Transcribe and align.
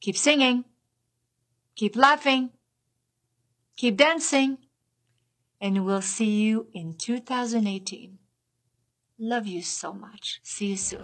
keep 0.00 0.16
singing, 0.16 0.64
keep 1.76 1.96
laughing, 1.96 2.50
keep 3.76 3.96
dancing, 3.96 4.58
and 5.60 5.84
we'll 5.84 6.02
see 6.02 6.40
you 6.42 6.68
in 6.72 6.94
2018. 6.94 8.18
Love 9.18 9.46
you 9.46 9.62
so 9.62 9.92
much. 9.92 10.40
See 10.42 10.68
you 10.68 10.76
soon. 10.76 11.02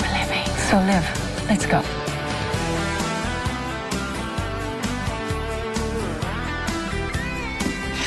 We're 0.00 0.12
living, 0.12 0.46
so 0.68 0.76
live. 0.78 1.48
Let's 1.48 1.66
go. 1.66 2.11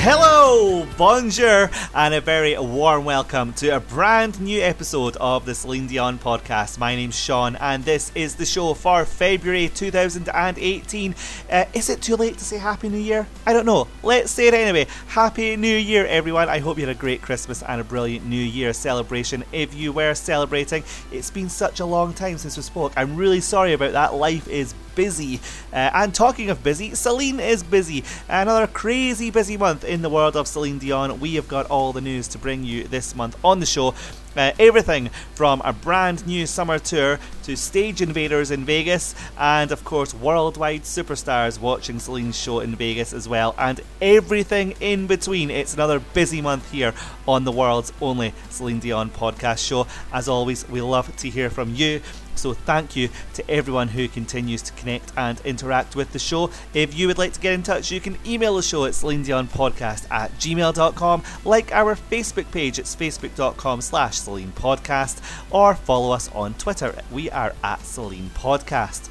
Hello, 0.08 0.86
bonjour, 1.00 1.72
and 1.96 2.14
a 2.14 2.22
very 2.22 2.56
warm 2.60 3.06
welcome 3.06 3.54
to 3.54 3.70
a 3.70 3.80
brand 3.80 4.40
new 4.40 4.62
episode 4.62 5.18
of 5.18 5.48
the 5.48 5.56
Celine 5.56 5.88
Dion 5.88 6.20
podcast. 6.20 6.78
My 6.78 6.96
name's 6.96 7.18
Sean, 7.18 7.56
and 7.56 7.84
this 7.84 8.12
is 8.14 8.36
the 8.36 8.46
show 8.46 8.76
for 8.76 9.04
February 9.04 9.68
2018. 9.68 11.16
Uh, 11.50 11.66
is 11.74 11.90
it 11.90 12.04
too 12.04 12.16
late 12.18 12.38
to 12.38 12.44
say 12.44 12.60
Happy 12.60 12.88
New 12.88 13.00
Year? 13.00 13.26
I 13.48 13.54
don't 13.54 13.66
know. 13.66 13.88
Let's 14.04 14.30
say 14.30 14.48
it 14.48 14.54
anyway. 14.54 14.86
Happy 15.08 15.56
New 15.56 15.76
Year, 15.76 16.06
everyone. 16.06 16.50
I 16.50 16.60
hope 16.60 16.78
you 16.78 16.86
had 16.86 16.96
a 16.96 17.00
great 17.00 17.24
Christmas 17.24 17.64
and 17.64 17.82
a 17.82 17.84
brilliant 17.84 18.28
New 18.28 18.36
Year 18.36 18.74
celebration. 18.74 19.44
If 19.52 19.74
you 19.74 19.92
were 19.92 20.14
celebrating, 20.14 20.84
it's 21.12 21.32
been 21.32 21.50
such 21.50 21.80
a 21.80 21.86
long 21.86 22.14
time 22.14 22.38
since 22.38 22.58
we 22.58 22.62
spoke. 22.62 22.94
I'm 22.96 23.16
really 23.16 23.42
sorry 23.42 23.74
about 23.74 23.94
that. 23.94 24.14
Life 24.14 24.48
is 24.50 24.76
busy. 24.96 25.40
Uh, 25.72 25.92
and 25.94 26.14
talking 26.14 26.50
of 26.50 26.64
busy, 26.64 26.96
Celine 26.96 27.40
is 27.40 27.64
busy. 27.64 28.04
Another 28.28 28.68
crazy 28.68 29.30
busy 29.30 29.58
month 29.58 29.84
in 29.84 30.02
the 30.02 30.10
world 30.10 30.36
of 30.36 30.48
Celine 30.48 30.80
Dion. 30.80 31.20
We 31.20 31.36
have 31.36 31.48
got 31.48 31.68
all 31.68 31.94
the 31.94 32.02
news 32.02 32.28
to 32.30 32.38
bring 32.38 32.64
you 32.64 32.86
this 32.86 33.16
month 33.16 33.38
on 33.44 33.60
the 33.60 33.66
show. 33.66 33.94
Uh, 34.36 34.52
everything 34.60 35.10
from 35.34 35.62
a 35.64 35.72
brand 35.72 36.28
new 36.28 36.46
summer 36.46 36.78
tour 36.78 37.18
to 37.44 37.56
stage 37.56 38.02
invaders 38.02 38.52
in 38.52 38.66
Vegas, 38.66 39.16
and 39.38 39.72
of 39.72 39.86
course, 39.86 40.14
worldwide 40.14 40.84
superstars 40.84 41.58
watching 41.58 42.00
Celine's 42.00 42.38
show 42.38 42.60
in 42.60 42.76
Vegas 42.76 43.14
as 43.14 43.30
well, 43.30 43.56
and 43.58 43.80
everything 44.02 44.74
in 44.82 45.08
between. 45.08 45.50
It's 45.50 45.74
another 45.74 46.00
busy 46.00 46.42
month 46.42 46.70
here 46.70 46.94
on 47.26 47.46
the 47.46 47.52
world's 47.52 47.94
only 48.02 48.34
Celine 48.50 48.80
Dion 48.80 49.10
podcast 49.10 49.66
show. 49.66 49.88
As 50.12 50.28
always, 50.28 50.68
we 50.68 50.82
love 50.82 51.16
to 51.16 51.30
hear 51.30 51.50
from 51.50 51.74
you. 51.74 52.02
So 52.38 52.54
thank 52.54 52.96
you 52.96 53.10
to 53.34 53.50
everyone 53.50 53.90
who 53.90 54.08
continues 54.08 54.62
to 54.64 54.74
connect 54.74 55.12
and 55.18 55.40
interact 55.42 55.96
with 55.96 56.12
the 56.12 56.20
show. 56.20 56.52
If 56.74 56.98
you 56.98 57.08
would 57.08 57.18
like 57.18 57.34
to 57.34 57.40
get 57.40 57.54
in 57.54 57.64
touch, 57.64 57.92
you 57.92 58.00
can 58.00 58.18
email 58.26 58.56
the 58.56 58.64
show 58.64 58.86
at 58.86 58.94
Podcast 58.94 60.10
at 60.12 60.32
gmail.com, 60.34 61.24
like 61.44 61.72
our 61.72 61.96
Facebook 61.96 62.52
page, 62.52 62.80
it's 62.80 62.96
facebook.com 62.96 63.82
slash 63.82 64.18
Celine 64.18 64.52
Podcast, 64.54 65.22
or 65.52 65.76
follow 65.76 66.12
us 66.12 66.32
on 66.34 66.54
Twitter. 66.56 66.96
We 67.12 67.30
are 67.30 67.54
at 67.64 67.82
Celine 67.82 68.32
Podcast 68.36 69.10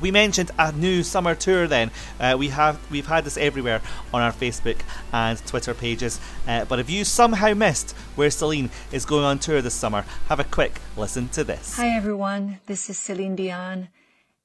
we 0.00 0.10
mentioned 0.10 0.50
a 0.58 0.72
new 0.72 1.02
summer 1.02 1.34
tour. 1.34 1.66
Then 1.66 1.90
uh, 2.18 2.36
we 2.38 2.48
have 2.48 2.78
we've 2.90 3.06
had 3.06 3.24
this 3.24 3.36
everywhere 3.36 3.80
on 4.12 4.22
our 4.22 4.32
Facebook 4.32 4.78
and 5.12 5.38
Twitter 5.46 5.74
pages. 5.74 6.20
Uh, 6.46 6.64
but 6.64 6.78
if 6.78 6.90
you 6.90 7.04
somehow 7.04 7.54
missed 7.54 7.92
where 8.16 8.30
Celine 8.30 8.70
is 8.92 9.04
going 9.04 9.24
on 9.24 9.38
tour 9.38 9.62
this 9.62 9.74
summer, 9.74 10.04
have 10.28 10.40
a 10.40 10.44
quick 10.44 10.80
listen 10.96 11.28
to 11.30 11.44
this. 11.44 11.76
Hi 11.76 11.88
everyone, 11.88 12.60
this 12.66 12.90
is 12.90 12.98
Celine 12.98 13.36
Dion, 13.36 13.88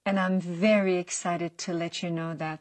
and 0.06 0.20
I'm 0.20 0.40
very 0.40 0.98
excited 0.98 1.58
to 1.60 1.74
let 1.74 2.04
you 2.04 2.10
know 2.10 2.34
that 2.36 2.60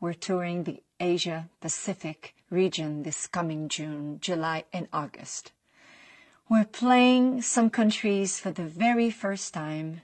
we're 0.00 0.14
touring 0.14 0.64
the 0.64 0.82
Asia 0.98 1.48
Pacific 1.60 2.34
region 2.50 3.02
this 3.04 3.26
coming 3.26 3.68
June, 3.68 4.18
July, 4.20 4.64
and 4.72 4.88
August. 4.92 5.52
We're 6.48 6.64
playing 6.64 7.42
some 7.42 7.70
countries 7.70 8.40
for 8.40 8.50
the 8.50 8.64
very 8.64 9.08
first 9.10 9.54
time 9.54 10.00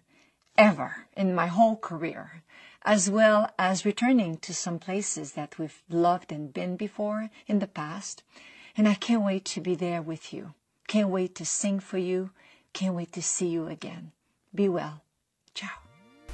ever 0.58 1.06
in 1.16 1.34
my 1.34 1.46
whole 1.46 1.76
career, 1.76 2.42
as 2.82 3.10
well 3.10 3.50
as 3.58 3.84
returning 3.84 4.36
to 4.38 4.54
some 4.54 4.78
places 4.78 5.32
that 5.32 5.58
we've 5.58 5.82
loved 5.88 6.32
and 6.32 6.52
been 6.52 6.76
before 6.76 7.30
in 7.46 7.58
the 7.58 7.66
past. 7.66 8.22
And 8.76 8.88
I 8.88 8.94
can't 8.94 9.24
wait 9.24 9.44
to 9.46 9.60
be 9.60 9.74
there 9.74 10.02
with 10.02 10.32
you. 10.32 10.54
Can't 10.86 11.08
wait 11.08 11.34
to 11.36 11.44
sing 11.44 11.80
for 11.80 11.98
you. 11.98 12.30
Can't 12.72 12.94
wait 12.94 13.12
to 13.12 13.22
see 13.22 13.48
you 13.48 13.66
again. 13.68 14.12
Be 14.54 14.68
well. 14.68 15.02
Ciao. 15.54 15.85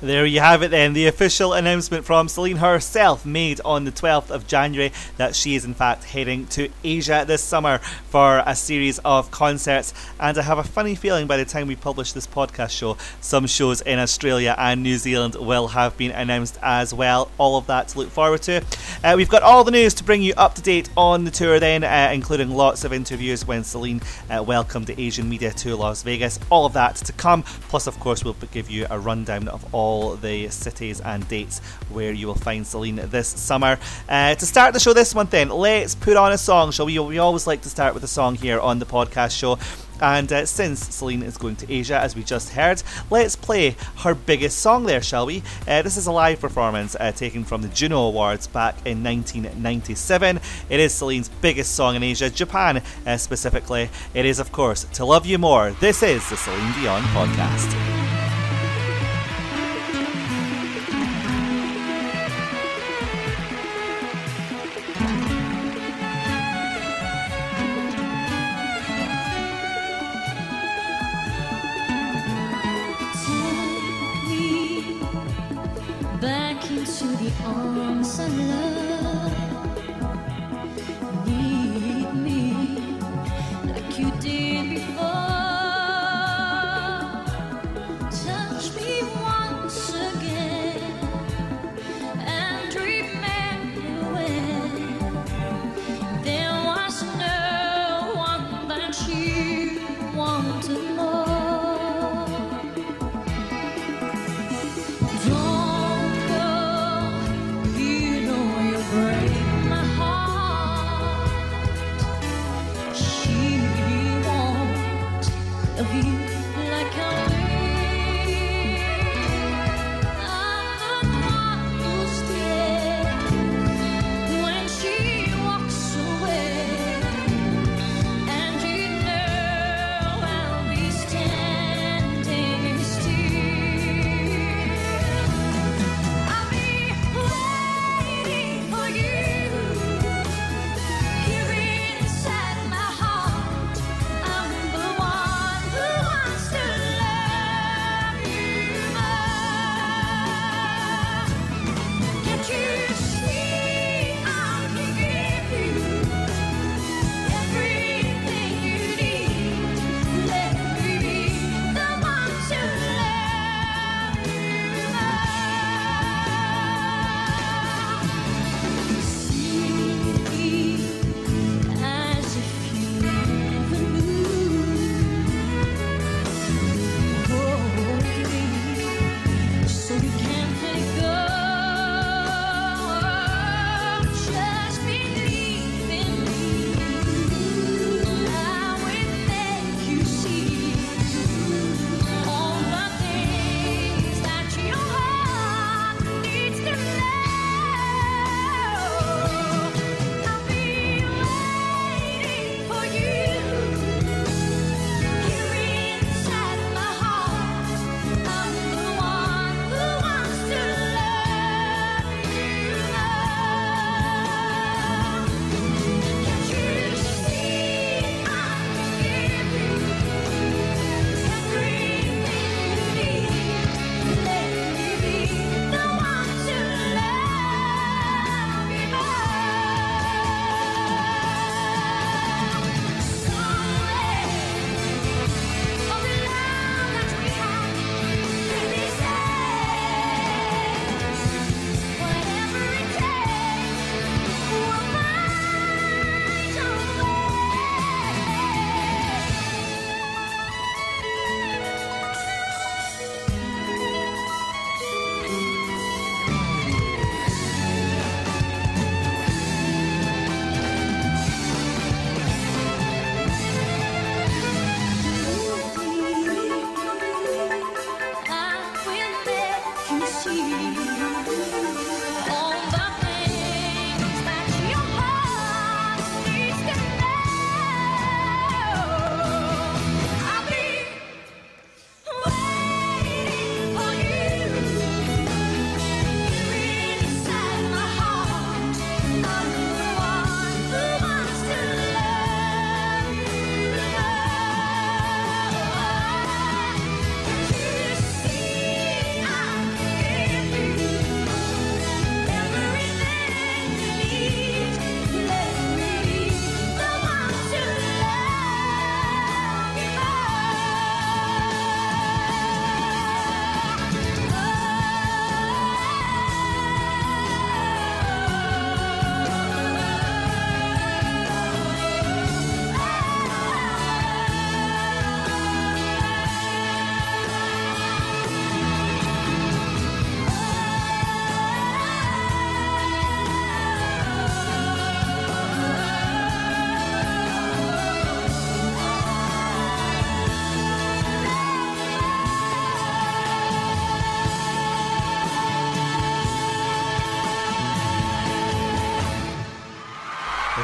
There 0.03 0.27
you 0.27 0.41
have 0.41 0.65
it 0.65 0.73
then, 0.73 0.95
the 0.95 1.07
official 1.07 1.53
announcement 1.53 2.05
from 2.05 2.27
Celine 2.27 2.57
herself 2.57 3.25
made 3.25 3.61
on 3.65 3.85
the 3.85 3.93
12th 3.93 4.31
of 4.31 4.49
January 4.49 4.93
that 5.17 5.37
she 5.37 5.55
is 5.55 5.65
in 5.65 5.75
fact 5.75 6.03
heading 6.03 6.49
to 6.49 6.71
Asia 6.83 7.25
this 7.25 7.41
summer 7.41 7.79
for 7.79 8.43
a 8.45 8.57
series 8.57 8.99
of 9.05 9.31
concerts. 9.31 9.95
And 10.19 10.37
I 10.37 10.43
have 10.43 10.59
a 10.59 10.65
funny 10.65 10.97
feeling 10.97 11.29
by 11.29 11.37
the 11.37 11.45
time 11.45 11.69
we 11.69 11.77
publish 11.77 12.15
this 12.15 12.27
podcast 12.27 12.71
show, 12.71 12.97
some 13.21 13.47
shows 13.47 13.81
in 13.81 14.01
Australia 14.01 14.57
and 14.59 14.83
New 14.83 14.99
Zealand 14.99 15.37
will 15.37 15.69
have 15.69 15.97
been 15.97 16.11
announced 16.11 16.59
as 16.63 16.93
well. 16.93 17.31
All 17.39 17.57
of 17.57 17.69
that 17.69 17.87
to 17.89 17.99
look 17.99 18.11
forward 18.11 18.43
to. 18.43 18.61
Uh, 19.05 19.15
we've 19.17 19.29
got 19.29 19.45
all 19.45 19.63
the 19.63 19.71
news 19.71 19.95
to 19.95 20.03
bring 20.03 20.21
you 20.21 20.35
up 20.37 20.57
to 20.57 20.63
date 20.63 20.91
on 20.97 21.23
the 21.23 21.31
tour 21.31 21.61
then, 21.61 21.85
uh, 21.85 22.11
including 22.13 22.51
lots 22.51 22.83
of 22.83 22.93
interviews 22.93 23.47
when 23.47 23.63
Celine 23.63 24.01
uh, 24.29 24.43
welcomed 24.43 24.89
the 24.89 25.01
Asian 25.01 25.29
media 25.29 25.53
to 25.53 25.77
Las 25.77 26.03
Vegas. 26.03 26.41
All 26.51 26.67
of 26.67 26.73
that 26.73 26.97
to 26.97 27.13
come. 27.13 27.45
Plus, 27.45 27.87
of 27.87 28.01
course, 28.01 28.25
we'll 28.25 28.35
give 28.51 28.69
you 28.69 28.89
a 28.91 28.99
rundown 28.99 29.47
of 29.47 29.73
all 29.73 29.92
all 29.93 30.17
the 30.17 30.49
cities 30.49 31.01
and 31.01 31.29
dates 31.29 31.61
where 31.91 32.13
you 32.13 32.27
will 32.27 32.35
find 32.35 32.67
Celine 32.67 32.97
this 33.11 33.29
summer. 33.29 33.79
Uh, 34.09 34.35
to 34.35 34.47
start 34.47 34.73
the 34.73 34.81
show 34.81 34.95
this 34.95 35.15
month, 35.15 35.31
then, 35.31 35.51
let's 35.51 35.95
put 35.95 36.17
on 36.17 36.33
a 36.33 36.39
song, 36.39 36.71
shall 36.71 36.87
we? 36.87 36.99
We 36.99 37.19
always 37.19 37.47
like 37.47 37.61
to 37.63 37.69
start 37.69 37.93
with 37.95 38.03
a 38.05 38.09
song 38.09 38.35
here 38.35 38.59
on 38.59 38.79
the 38.79 38.87
podcast 38.87 39.37
show. 39.39 39.59
And 40.01 40.33
uh, 40.33 40.47
since 40.47 40.81
Celine 40.81 41.23
is 41.23 41.37
going 41.37 41.55
to 41.57 41.73
Asia, 41.73 41.97
as 41.97 42.17
we 42.17 42.25
just 42.25 42.49
heard, 42.51 42.83
let's 43.09 43.37
play 43.37 43.77
her 43.99 44.15
biggest 44.15 44.59
song 44.59 44.85
there, 44.85 45.01
shall 45.01 45.27
we? 45.27 45.45
Uh, 45.69 45.83
this 45.83 45.97
is 45.97 46.07
a 46.09 46.13
live 46.13 46.41
performance 46.41 46.97
uh, 46.99 47.13
taken 47.13 47.45
from 47.45 47.63
the 47.63 47.69
Juno 47.69 48.01
Awards 48.09 48.49
back 48.49 48.75
in 48.85 49.05
1997. 49.05 50.41
It 50.69 50.81
is 50.81 50.93
Celine's 50.93 51.29
biggest 51.29 51.77
song 51.77 51.95
in 51.95 52.03
Asia, 52.03 52.31
Japan 52.31 52.83
uh, 53.07 53.17
specifically. 53.17 53.91
It 54.13 54.27
is, 54.27 54.41
of 54.41 54.51
course, 54.51 54.85
To 54.95 55.05
Love 55.05 55.25
You 55.25 55.39
More. 55.39 55.71
This 55.79 56.03
is 56.03 56.29
the 56.29 56.37
Celine 56.37 56.73
Dion 56.81 57.03
podcast. 57.15 58.12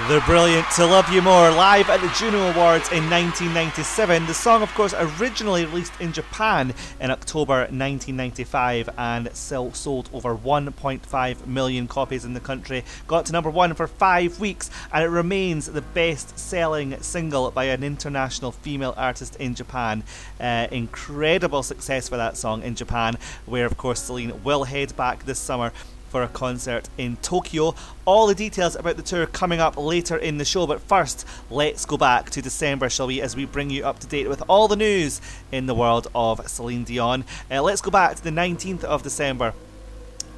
The 0.08 0.22
brilliant 0.24 0.70
To 0.70 0.86
Love 0.86 1.12
You 1.12 1.20
More 1.20 1.50
live 1.50 1.90
at 1.90 2.00
the 2.00 2.08
Juno 2.18 2.50
Awards 2.50 2.90
in 2.92 3.10
1997. 3.10 4.24
The 4.24 4.32
song, 4.32 4.62
of 4.62 4.72
course, 4.72 4.94
originally 4.96 5.66
released 5.66 5.92
in 6.00 6.14
Japan 6.14 6.72
in 6.98 7.10
October 7.10 7.68
1995 7.68 8.88
and 8.96 9.28
sold 9.36 10.08
over 10.14 10.34
1.5 10.34 11.46
million 11.46 11.86
copies 11.88 12.24
in 12.24 12.32
the 12.32 12.40
country. 12.40 12.84
Got 13.06 13.26
to 13.26 13.32
number 13.32 13.50
one 13.50 13.74
for 13.74 13.86
five 13.86 14.40
weeks 14.40 14.70
and 14.94 15.04
it 15.04 15.08
remains 15.08 15.66
the 15.66 15.82
best 15.82 16.38
selling 16.38 16.98
single 17.02 17.50
by 17.50 17.64
an 17.64 17.84
international 17.84 18.52
female 18.52 18.94
artist 18.96 19.36
in 19.36 19.54
Japan. 19.54 20.04
Uh, 20.40 20.68
incredible 20.70 21.62
success 21.62 22.08
for 22.08 22.16
that 22.16 22.38
song 22.38 22.62
in 22.62 22.74
Japan, 22.74 23.18
where, 23.44 23.66
of 23.66 23.76
course, 23.76 24.04
Celine 24.04 24.42
will 24.42 24.64
head 24.64 24.96
back 24.96 25.26
this 25.26 25.38
summer 25.38 25.70
for 26.08 26.22
a 26.22 26.28
concert 26.28 26.88
in 26.96 27.16
Tokyo. 27.16 27.74
All 28.04 28.26
the 28.26 28.34
details 28.34 28.76
about 28.76 28.96
the 28.96 29.02
tour 29.02 29.26
coming 29.26 29.60
up 29.60 29.76
later 29.76 30.16
in 30.16 30.38
the 30.38 30.44
show, 30.44 30.66
but 30.66 30.80
first, 30.80 31.26
let's 31.50 31.84
go 31.84 31.96
back 31.96 32.30
to 32.30 32.42
December, 32.42 32.88
shall 32.88 33.06
we, 33.06 33.20
as 33.20 33.36
we 33.36 33.44
bring 33.44 33.70
you 33.70 33.84
up 33.84 33.98
to 34.00 34.06
date 34.06 34.28
with 34.28 34.42
all 34.48 34.68
the 34.68 34.76
news 34.76 35.20
in 35.52 35.66
the 35.66 35.74
world 35.74 36.08
of 36.14 36.46
Celine 36.48 36.84
Dion. 36.84 37.24
Uh, 37.50 37.62
let's 37.62 37.80
go 37.80 37.90
back 37.90 38.16
to 38.16 38.24
the 38.24 38.30
19th 38.30 38.84
of 38.84 39.02
December. 39.02 39.54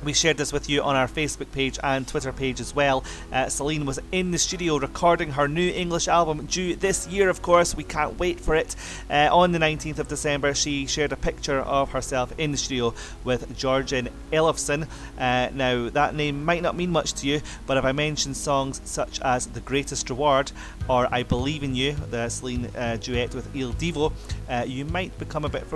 We 0.02 0.14
shared 0.14 0.38
this 0.38 0.50
with 0.50 0.70
you 0.70 0.82
on 0.82 0.96
our 0.96 1.06
Facebook 1.08 1.52
page 1.52 1.78
and 1.82 2.08
Twitter 2.08 2.32
page 2.32 2.58
as 2.58 2.74
well. 2.74 3.04
Uh, 3.30 3.50
Celine 3.50 3.84
was 3.84 4.00
in 4.12 4.30
the 4.30 4.38
studio 4.38 4.78
recording 4.78 5.32
her 5.32 5.46
new 5.46 5.70
English 5.70 6.08
album 6.08 6.46
due 6.46 6.74
this 6.74 7.06
year, 7.08 7.28
of 7.28 7.42
course. 7.42 7.74
We 7.74 7.84
can't 7.84 8.18
wait 8.18 8.40
for 8.40 8.54
it. 8.54 8.76
Uh, 9.10 9.28
on 9.30 9.52
the 9.52 9.58
19th 9.58 9.98
of 9.98 10.08
December, 10.08 10.54
she 10.54 10.86
shared 10.86 11.12
a 11.12 11.16
picture 11.16 11.60
of 11.60 11.90
herself 11.90 12.32
in 12.38 12.50
the 12.50 12.56
studio 12.56 12.94
with 13.24 13.54
Jörgen 13.58 14.08
Elofsson. 14.32 14.88
Uh, 15.18 15.50
now, 15.52 15.90
that 15.90 16.14
name 16.14 16.46
might 16.46 16.62
not 16.62 16.76
mean 16.76 16.90
much 16.90 17.12
to 17.14 17.26
you, 17.26 17.42
but 17.66 17.76
if 17.76 17.84
I 17.84 17.92
mention 17.92 18.32
songs 18.32 18.80
such 18.84 19.20
as 19.20 19.48
The 19.48 19.60
Greatest 19.60 20.08
Reward 20.08 20.50
or 20.88 21.08
I 21.12 21.24
Believe 21.24 21.62
in 21.62 21.74
You, 21.74 21.92
the 22.10 22.30
Celine 22.30 22.70
uh, 22.74 22.96
duet 22.96 23.34
with 23.34 23.54
Il 23.54 23.74
Divo, 23.74 24.12
uh, 24.48 24.64
you 24.66 24.86
might 24.86 25.16
become 25.18 25.44
a 25.44 25.50
bit 25.50 25.66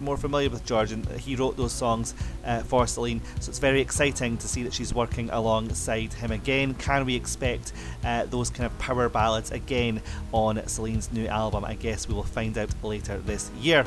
more 0.00 0.16
familiar 0.16 0.50
with 0.50 0.64
Jörgen. 0.64 1.04
He 1.18 1.34
wrote 1.34 1.56
those 1.56 1.72
songs 1.72 2.14
uh, 2.44 2.60
for 2.60 2.86
Celine, 2.86 3.20
so 3.40 3.50
it's 3.50 3.58
very 3.58 3.71
very 3.72 3.80
exciting 3.80 4.36
to 4.36 4.46
see 4.46 4.62
that 4.64 4.74
she's 4.74 4.92
working 4.92 5.30
alongside 5.30 6.12
him 6.12 6.30
again. 6.30 6.74
Can 6.74 7.06
we 7.06 7.14
expect 7.14 7.72
uh, 8.04 8.26
those 8.26 8.50
kind 8.50 8.66
of 8.66 8.78
power 8.78 9.08
ballads 9.08 9.50
again 9.50 10.02
on 10.30 10.62
Celine's 10.66 11.10
new 11.10 11.26
album? 11.26 11.64
I 11.64 11.74
guess 11.76 12.06
we 12.06 12.12
will 12.12 12.22
find 12.22 12.58
out 12.58 12.68
later 12.82 13.16
this 13.16 13.50
year. 13.58 13.86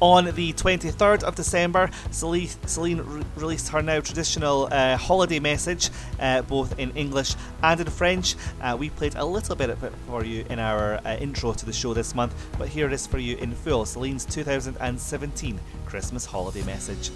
On 0.00 0.24
the 0.24 0.52
23rd 0.54 1.22
of 1.22 1.36
December, 1.36 1.88
Celine 2.10 3.00
re- 3.02 3.22
released 3.36 3.68
her 3.68 3.80
now 3.80 4.00
traditional 4.00 4.66
uh, 4.72 4.96
holiday 4.96 5.38
message, 5.38 5.90
uh, 6.18 6.42
both 6.42 6.76
in 6.80 6.90
English 6.96 7.36
and 7.62 7.80
in 7.80 7.86
French. 7.86 8.34
Uh, 8.60 8.76
we 8.76 8.90
played 8.90 9.14
a 9.14 9.24
little 9.24 9.54
bit 9.54 9.70
of 9.70 9.84
it 9.84 9.92
for 10.08 10.24
you 10.24 10.44
in 10.50 10.58
our 10.58 10.94
uh, 11.04 11.16
intro 11.20 11.52
to 11.52 11.64
the 11.64 11.72
show 11.72 11.94
this 11.94 12.12
month, 12.16 12.34
but 12.58 12.66
here 12.66 12.88
it 12.88 12.92
is 12.92 13.06
for 13.06 13.18
you 13.18 13.36
in 13.36 13.54
full 13.54 13.86
Celine's 13.86 14.24
2017 14.24 15.60
Christmas 15.86 16.24
holiday 16.24 16.64
message. 16.64 17.12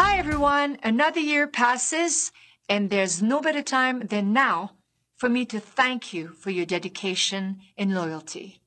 Hi, 0.00 0.16
everyone. 0.16 0.78
Another 0.84 1.18
year 1.18 1.48
passes, 1.48 2.30
and 2.68 2.88
there's 2.88 3.20
no 3.20 3.40
better 3.40 3.62
time 3.62 3.98
than 4.06 4.32
now 4.32 4.76
for 5.16 5.28
me 5.28 5.44
to 5.46 5.58
thank 5.58 6.12
you 6.14 6.28
for 6.28 6.50
your 6.50 6.66
dedication 6.66 7.58
and 7.76 7.92
loyalty. 7.92 8.60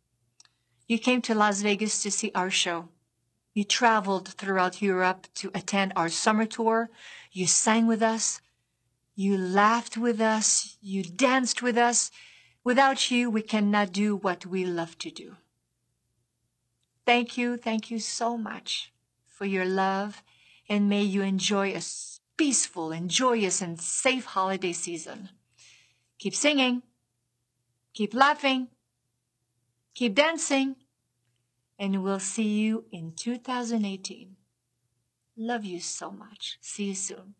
You 0.89 0.99
came 0.99 1.21
to 1.21 1.33
Las 1.33 1.61
Vegas 1.61 2.03
to 2.03 2.11
see 2.11 2.33
our 2.35 2.49
show. 2.49 2.89
You 3.53 3.63
traveled 3.63 4.27
throughout 4.27 4.81
Europe 4.81 5.27
to 5.35 5.51
attend 5.55 5.93
our 5.95 6.09
summer 6.09 6.45
tour. 6.45 6.89
You 7.31 7.47
sang 7.47 7.87
with 7.87 8.01
us. 8.01 8.41
You 9.15 9.37
laughed 9.37 9.95
with 9.95 10.19
us. 10.19 10.75
You 10.81 11.01
danced 11.01 11.61
with 11.61 11.77
us. 11.77 12.11
Without 12.65 13.09
you, 13.09 13.29
we 13.29 13.41
cannot 13.41 13.93
do 13.93 14.17
what 14.17 14.45
we 14.45 14.65
love 14.65 14.97
to 14.97 15.09
do. 15.09 15.37
Thank 17.05 17.37
you. 17.37 17.55
Thank 17.55 17.89
you 17.89 17.99
so 17.99 18.37
much 18.37 18.91
for 19.25 19.45
your 19.45 19.63
love 19.63 20.23
and 20.71 20.87
may 20.87 21.01
you 21.01 21.21
enjoy 21.21 21.73
a 21.73 21.81
peaceful 22.37 22.93
and 22.93 23.09
joyous 23.09 23.61
and 23.61 23.77
safe 23.77 24.23
holiday 24.23 24.71
season. 24.71 25.27
Keep 26.17 26.33
singing, 26.33 26.81
keep 27.93 28.13
laughing, 28.13 28.69
keep 29.93 30.15
dancing, 30.15 30.77
and 31.77 32.01
we'll 32.01 32.21
see 32.21 32.47
you 32.47 32.85
in 32.89 33.11
2018. 33.11 34.37
Love 35.35 35.65
you 35.65 35.81
so 35.81 36.09
much. 36.09 36.57
See 36.61 36.85
you 36.85 36.95
soon. 36.95 37.35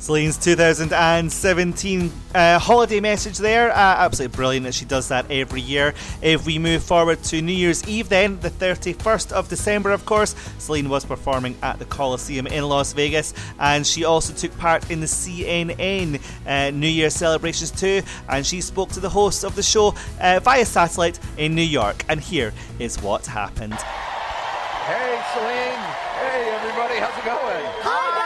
Celine's 0.00 0.36
2017 0.36 2.12
uh, 2.34 2.58
holiday 2.58 2.98
message 2.98 3.38
there. 3.38 3.70
Uh, 3.70 3.74
absolutely 3.74 4.36
brilliant 4.36 4.64
that 4.64 4.74
she 4.74 4.84
does 4.84 5.08
that 5.08 5.30
every 5.30 5.60
year. 5.60 5.94
If 6.20 6.44
we 6.44 6.58
move 6.58 6.82
forward 6.82 7.22
to 7.24 7.40
New 7.40 7.52
Year's 7.52 7.86
Eve, 7.88 8.08
then, 8.08 8.40
the 8.40 8.50
31st 8.50 9.32
of 9.32 9.48
December, 9.48 9.92
of 9.92 10.04
course, 10.06 10.34
Celine 10.58 10.88
was 10.88 11.04
performing 11.04 11.56
at 11.62 11.78
the 11.78 11.84
Coliseum 11.84 12.48
in 12.48 12.68
Las 12.68 12.92
Vegas, 12.94 13.32
and 13.60 13.86
she 13.86 14.04
also 14.04 14.34
took 14.34 14.56
part 14.58 14.90
in 14.90 15.00
the 15.00 15.06
CNN 15.06 16.20
uh, 16.46 16.70
New 16.70 16.88
Year 16.88 17.08
celebrations 17.08 17.70
too. 17.70 18.02
And 18.28 18.44
she 18.44 18.60
spoke 18.60 18.90
to 18.90 19.00
the 19.00 19.08
hosts 19.08 19.44
of 19.44 19.54
the 19.54 19.62
show 19.62 19.94
uh, 20.20 20.40
via 20.40 20.66
satellite 20.66 21.18
in 21.38 21.54
New 21.54 21.62
York. 21.62 22.04
And 22.08 22.20
here 22.20 22.52
is 22.80 23.00
what 23.00 23.24
happened. 23.24 23.74
Hey, 23.74 25.22
Celine. 25.32 25.84
Hey, 26.18 26.50
everybody. 26.50 26.98
How's 26.98 27.16
it 27.16 27.24
going? 27.24 27.64
Hi. 27.82 28.23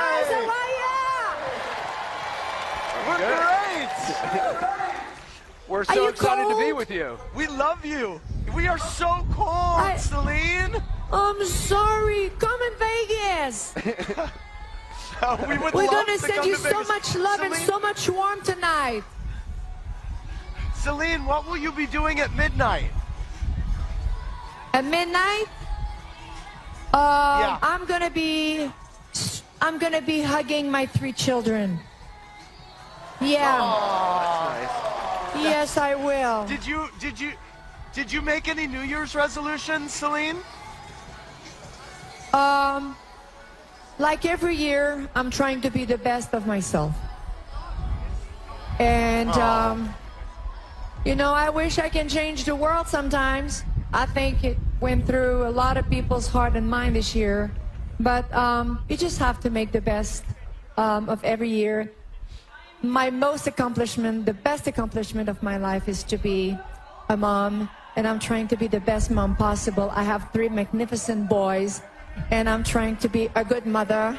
We're 3.08 3.16
great. 3.16 3.88
We're 5.68 5.84
so 5.84 6.08
excited 6.08 6.44
cold? 6.44 6.60
to 6.60 6.66
be 6.66 6.72
with 6.72 6.90
you. 6.90 7.18
We 7.34 7.46
love 7.46 7.84
you. 7.84 8.20
We 8.54 8.68
are 8.68 8.78
so 8.78 9.26
cold, 9.32 9.48
I, 9.48 9.96
Celine. 9.96 10.76
I'm 11.10 11.42
sorry. 11.46 12.30
Come 12.38 12.60
in 12.62 12.72
Vegas. 12.78 13.74
we 13.84 13.92
are 15.22 15.70
gonna 15.70 16.04
to 16.04 16.18
send 16.18 16.44
you 16.44 16.56
so 16.56 16.82
much 16.84 17.14
love 17.16 17.36
Celine? 17.36 17.52
and 17.52 17.62
so 17.62 17.78
much 17.78 18.10
warmth 18.10 18.44
tonight. 18.44 19.02
Celine, 20.74 21.24
what 21.24 21.46
will 21.46 21.56
you 21.56 21.72
be 21.72 21.86
doing 21.86 22.20
at 22.20 22.34
midnight? 22.34 22.90
At 24.74 24.84
midnight? 24.84 25.46
Uh, 26.92 27.38
yeah. 27.40 27.58
I'm 27.62 27.86
gonna 27.86 28.10
be, 28.10 28.70
I'm 29.62 29.78
gonna 29.78 30.02
be 30.02 30.20
hugging 30.20 30.70
my 30.70 30.84
three 30.84 31.12
children. 31.12 31.80
Yeah. 33.20 33.58
Oh, 33.60 35.34
nice. 35.34 35.42
Yes, 35.42 35.76
I 35.76 35.94
will. 35.94 36.46
Did 36.46 36.66
you 36.66 36.88
did 37.00 37.20
you 37.20 37.32
did 37.92 38.12
you 38.12 38.22
make 38.22 38.48
any 38.48 38.66
New 38.66 38.80
Year's 38.80 39.14
resolutions, 39.14 39.92
Celine? 39.92 40.38
Um 42.32 42.96
like 43.98 44.24
every 44.24 44.54
year, 44.54 45.08
I'm 45.14 45.30
trying 45.30 45.60
to 45.62 45.70
be 45.70 45.84
the 45.84 45.98
best 45.98 46.32
of 46.32 46.46
myself. 46.46 46.94
And, 48.78 49.30
um, 49.30 49.92
you 51.04 51.16
know, 51.16 51.32
I 51.32 51.50
wish 51.50 51.78
I 51.78 51.88
can 51.88 52.08
change 52.08 52.44
the 52.44 52.54
world 52.54 52.86
sometimes. 52.86 53.64
I 53.92 54.06
think 54.06 54.44
it 54.44 54.56
went 54.80 55.04
through 55.06 55.48
a 55.48 55.50
lot 55.50 55.76
of 55.76 55.90
people's 55.90 56.28
heart 56.28 56.54
and 56.54 56.68
mind 56.68 56.94
this 56.94 57.14
year. 57.14 57.50
But 57.98 58.32
um, 58.32 58.84
you 58.88 58.96
just 58.96 59.18
have 59.18 59.40
to 59.40 59.50
make 59.50 59.72
the 59.72 59.80
best 59.80 60.22
um, 60.76 61.08
of 61.08 61.22
every 61.24 61.50
year. 61.50 61.90
My 62.82 63.10
most 63.10 63.46
accomplishment, 63.46 64.26
the 64.26 64.34
best 64.34 64.66
accomplishment 64.66 65.28
of 65.28 65.42
my 65.42 65.56
life 65.56 65.88
is 65.88 66.02
to 66.04 66.16
be 66.16 66.56
a 67.08 67.16
mom. 67.16 67.68
And 67.96 68.06
I'm 68.06 68.18
trying 68.18 68.46
to 68.48 68.56
be 68.56 68.68
the 68.68 68.80
best 68.80 69.10
mom 69.10 69.34
possible. 69.34 69.90
I 69.94 70.04
have 70.04 70.30
three 70.32 70.48
magnificent 70.48 71.28
boys. 71.28 71.82
And 72.30 72.48
I'm 72.48 72.62
trying 72.62 72.96
to 72.98 73.08
be 73.08 73.30
a 73.34 73.44
good 73.44 73.66
mother 73.66 74.16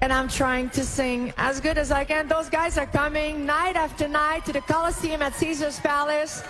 and 0.00 0.12
I'm 0.12 0.28
trying 0.28 0.70
to 0.70 0.84
sing 0.84 1.32
as 1.36 1.60
good 1.60 1.78
as 1.78 1.90
I 1.90 2.04
can. 2.04 2.28
Those 2.28 2.48
guys 2.48 2.76
are 2.78 2.86
coming 2.86 3.46
night 3.46 3.76
after 3.76 4.06
night 4.06 4.44
to 4.44 4.52
the 4.52 4.60
Coliseum 4.60 5.22
at 5.22 5.34
Caesar's 5.34 5.80
Palace, 5.80 6.42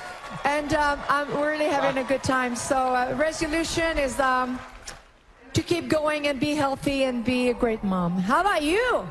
and 0.44 0.75
um, 0.75 0.98
I'm 1.08 1.28
really 1.40 1.66
having 1.66 2.02
a 2.02 2.06
good 2.06 2.22
time. 2.22 2.56
So, 2.56 2.76
uh, 2.76 3.14
resolution 3.16 3.98
is 3.98 4.18
um, 4.18 4.58
to 5.52 5.62
keep 5.62 5.88
going 5.88 6.26
and 6.26 6.40
be 6.40 6.54
healthy 6.54 7.04
and 7.04 7.25
be 7.25 7.50
a 7.50 7.54
great 7.54 7.84
mom. 7.84 8.18
How 8.18 8.40
about 8.40 8.62
you? 8.62 9.08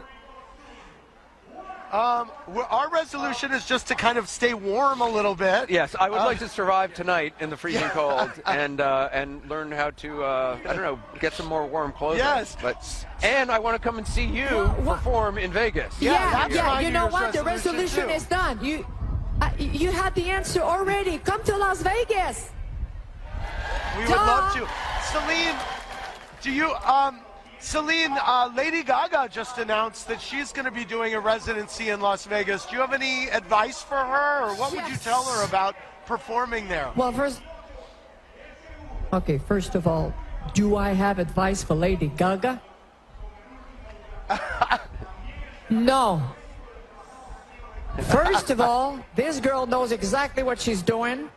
Um, 1.91 2.29
our 2.69 2.89
resolution 2.89 3.51
is 3.51 3.65
just 3.65 3.87
to 3.87 3.95
kind 3.95 4.17
of 4.17 4.27
stay 4.27 4.53
warm 4.53 5.01
a 5.01 5.07
little 5.07 5.35
bit. 5.35 5.69
Yes, 5.69 5.95
I 5.99 6.09
would 6.09 6.19
Uh, 6.19 6.25
like 6.25 6.39
to 6.39 6.49
survive 6.49 6.93
tonight 6.93 7.33
in 7.39 7.49
the 7.49 7.55
freezing 7.57 7.81
Yeah. 7.81 7.89
cold 7.93 8.31
and 8.45 8.81
uh, 8.81 9.09
and 9.13 9.47
learn 9.49 9.71
how 9.71 9.91
to 9.91 10.23
uh, 10.23 10.57
I 10.67 10.73
don't 10.73 10.81
know 10.81 10.99
get 11.19 11.33
some 11.33 11.45
more 11.45 11.65
warm 11.65 11.91
clothes. 11.93 12.17
Yes. 12.17 12.57
but 12.61 12.83
and 13.23 13.51
I 13.51 13.59
want 13.59 13.75
to 13.75 13.79
come 13.87 13.97
and 13.97 14.07
see 14.07 14.25
you 14.25 14.45
Well, 14.51 14.67
what- 14.69 14.97
perform 14.97 15.37
in 15.37 15.51
Vegas. 15.53 15.93
Yeah, 16.01 16.13
yeah, 16.13 16.31
that's 16.49 16.55
my 16.55 16.81
You 16.81 16.91
know 16.91 17.03
Year's 17.03 17.13
what? 17.13 17.33
The 17.33 17.43
resolution, 17.43 17.77
resolution 17.77 18.09
too. 18.09 18.13
is 18.15 18.23
done. 18.25 18.63
You, 18.65 18.85
uh, 19.41 19.49
you 19.57 19.91
had 19.91 20.13
the 20.15 20.29
answer 20.31 20.61
already. 20.61 21.19
Come 21.19 21.43
to 21.43 21.55
Las 21.55 21.81
Vegas. 21.81 22.49
We 23.97 24.03
would 24.03 24.09
love 24.11 24.53
to. 24.55 24.67
Celine, 25.11 25.55
do 26.41 26.51
you, 26.51 26.73
um, 26.73 27.19
Celine, 27.59 28.11
uh, 28.11 28.51
Lady 28.55 28.83
Gaga 28.83 29.29
just 29.31 29.57
announced 29.57 30.07
that 30.07 30.21
she's 30.21 30.51
going 30.51 30.65
to 30.65 30.71
be 30.71 30.85
doing 30.85 31.15
a 31.15 31.19
residency 31.19 31.89
in 31.89 31.99
Las 31.99 32.25
Vegas. 32.25 32.65
Do 32.65 32.75
you 32.75 32.81
have 32.81 32.93
any 32.93 33.27
advice 33.29 33.81
for 33.81 33.97
her, 33.97 34.45
or 34.45 34.55
what 34.55 34.71
would 34.73 34.87
you 34.87 34.97
tell 34.97 35.23
her 35.23 35.45
about 35.45 35.75
performing 36.05 36.67
there? 36.67 36.91
Well, 36.95 37.11
first. 37.11 37.41
Okay, 39.13 39.37
first 39.37 39.75
of 39.75 39.87
all, 39.87 40.13
do 40.53 40.75
I 40.75 40.91
have 40.91 41.19
advice 41.19 41.63
for 41.63 41.75
Lady 41.75 42.11
Gaga? 42.17 42.61
no. 45.69 46.21
First 48.03 48.49
of 48.49 48.59
all, 48.59 48.99
this 49.15 49.39
girl 49.39 49.65
knows 49.65 49.91
exactly 49.91 50.43
what 50.43 50.59
she's 50.59 50.81
doing. 50.81 51.29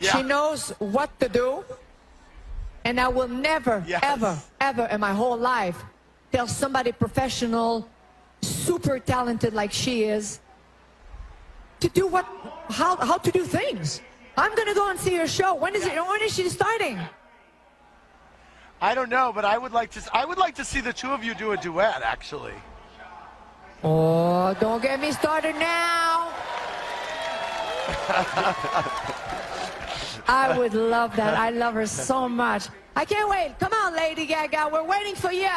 She 0.00 0.22
knows 0.22 0.70
what 0.78 1.08
to 1.20 1.28
do. 1.28 1.64
And 2.84 3.00
I 3.00 3.08
will 3.08 3.28
never, 3.28 3.82
Yes. 3.86 4.00
ever, 4.02 4.38
ever 4.60 4.86
in 4.86 5.00
my 5.00 5.12
whole 5.12 5.36
life 5.36 5.82
tell 6.32 6.46
somebody 6.46 6.92
professional, 6.92 7.88
super 8.40 8.98
talented 8.98 9.54
like 9.54 9.72
she 9.72 10.04
is, 10.04 10.40
to 11.80 11.88
do 11.88 12.06
what, 12.06 12.26
how, 12.70 12.96
how 12.96 13.18
to 13.18 13.30
do 13.30 13.44
things. 13.44 14.00
I'm 14.36 14.54
gonna 14.54 14.74
go 14.74 14.88
and 14.88 14.98
see 14.98 15.14
her 15.16 15.26
show. 15.26 15.54
When 15.54 15.74
is 15.74 15.84
it? 15.84 15.94
When 15.94 16.22
is 16.22 16.34
she 16.34 16.48
starting? 16.48 16.98
I 18.80 18.94
don't 18.94 19.10
know, 19.10 19.30
but 19.32 19.44
I 19.44 19.58
would 19.58 19.72
like 19.72 19.90
to. 19.92 20.00
I 20.12 20.24
would 20.24 20.38
like 20.38 20.54
to 20.56 20.64
see 20.64 20.80
the 20.80 20.92
two 20.92 21.10
of 21.12 21.22
you 21.22 21.34
do 21.34 21.52
a 21.52 21.56
duet, 21.56 22.02
actually. 22.02 22.54
Oh, 23.84 24.54
don't 24.58 24.82
get 24.82 24.98
me 25.00 25.12
started 25.12 25.54
now. 25.56 26.32
I 30.28 30.58
would 30.58 30.74
love 30.74 31.16
that. 31.16 31.34
I 31.34 31.50
love 31.50 31.74
her 31.74 31.86
so 31.86 32.28
much. 32.28 32.68
I 32.94 33.04
can't 33.04 33.28
wait. 33.28 33.54
Come 33.58 33.72
on, 33.72 33.94
Lady 33.96 34.26
Gaga. 34.26 34.70
We're 34.72 34.84
waiting 34.84 35.14
for 35.14 35.32
you. 35.32 35.48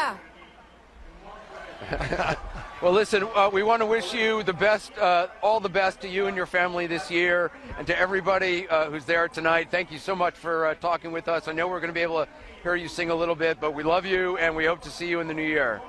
Well, 2.81 2.91
listen, 2.91 3.25
uh, 3.33 3.49
we 3.51 3.63
want 3.63 3.81
to 3.81 3.85
wish 3.85 4.13
you 4.13 4.43
the 4.43 4.53
best, 4.53 4.95
uh, 4.97 5.27
all 5.41 5.61
the 5.61 5.69
best 5.69 6.01
to 6.01 6.09
you 6.09 6.27
and 6.27 6.35
your 6.35 6.45
family 6.45 6.87
this 6.87 7.09
year, 7.09 7.49
and 7.77 7.87
to 7.87 7.97
everybody 7.97 8.67
uh, 8.67 8.89
who's 8.91 9.05
there 9.05 9.29
tonight. 9.29 9.69
Thank 9.71 9.93
you 9.93 9.97
so 9.97 10.13
much 10.13 10.35
for 10.35 10.67
uh, 10.67 10.75
talking 10.75 11.13
with 11.13 11.29
us. 11.29 11.47
I 11.47 11.53
know 11.53 11.69
we're 11.69 11.79
going 11.79 11.89
to 11.89 11.93
be 11.95 12.01
able 12.01 12.23
to 12.25 12.29
hear 12.63 12.75
you 12.75 12.89
sing 12.89 13.09
a 13.11 13.15
little 13.15 13.33
bit, 13.33 13.61
but 13.61 13.73
we 13.73 13.81
love 13.81 14.05
you, 14.05 14.37
and 14.37 14.53
we 14.55 14.65
hope 14.65 14.81
to 14.81 14.91
see 14.91 15.07
you 15.07 15.21
in 15.21 15.27
the 15.27 15.33
new 15.33 15.47
year. 15.47 15.81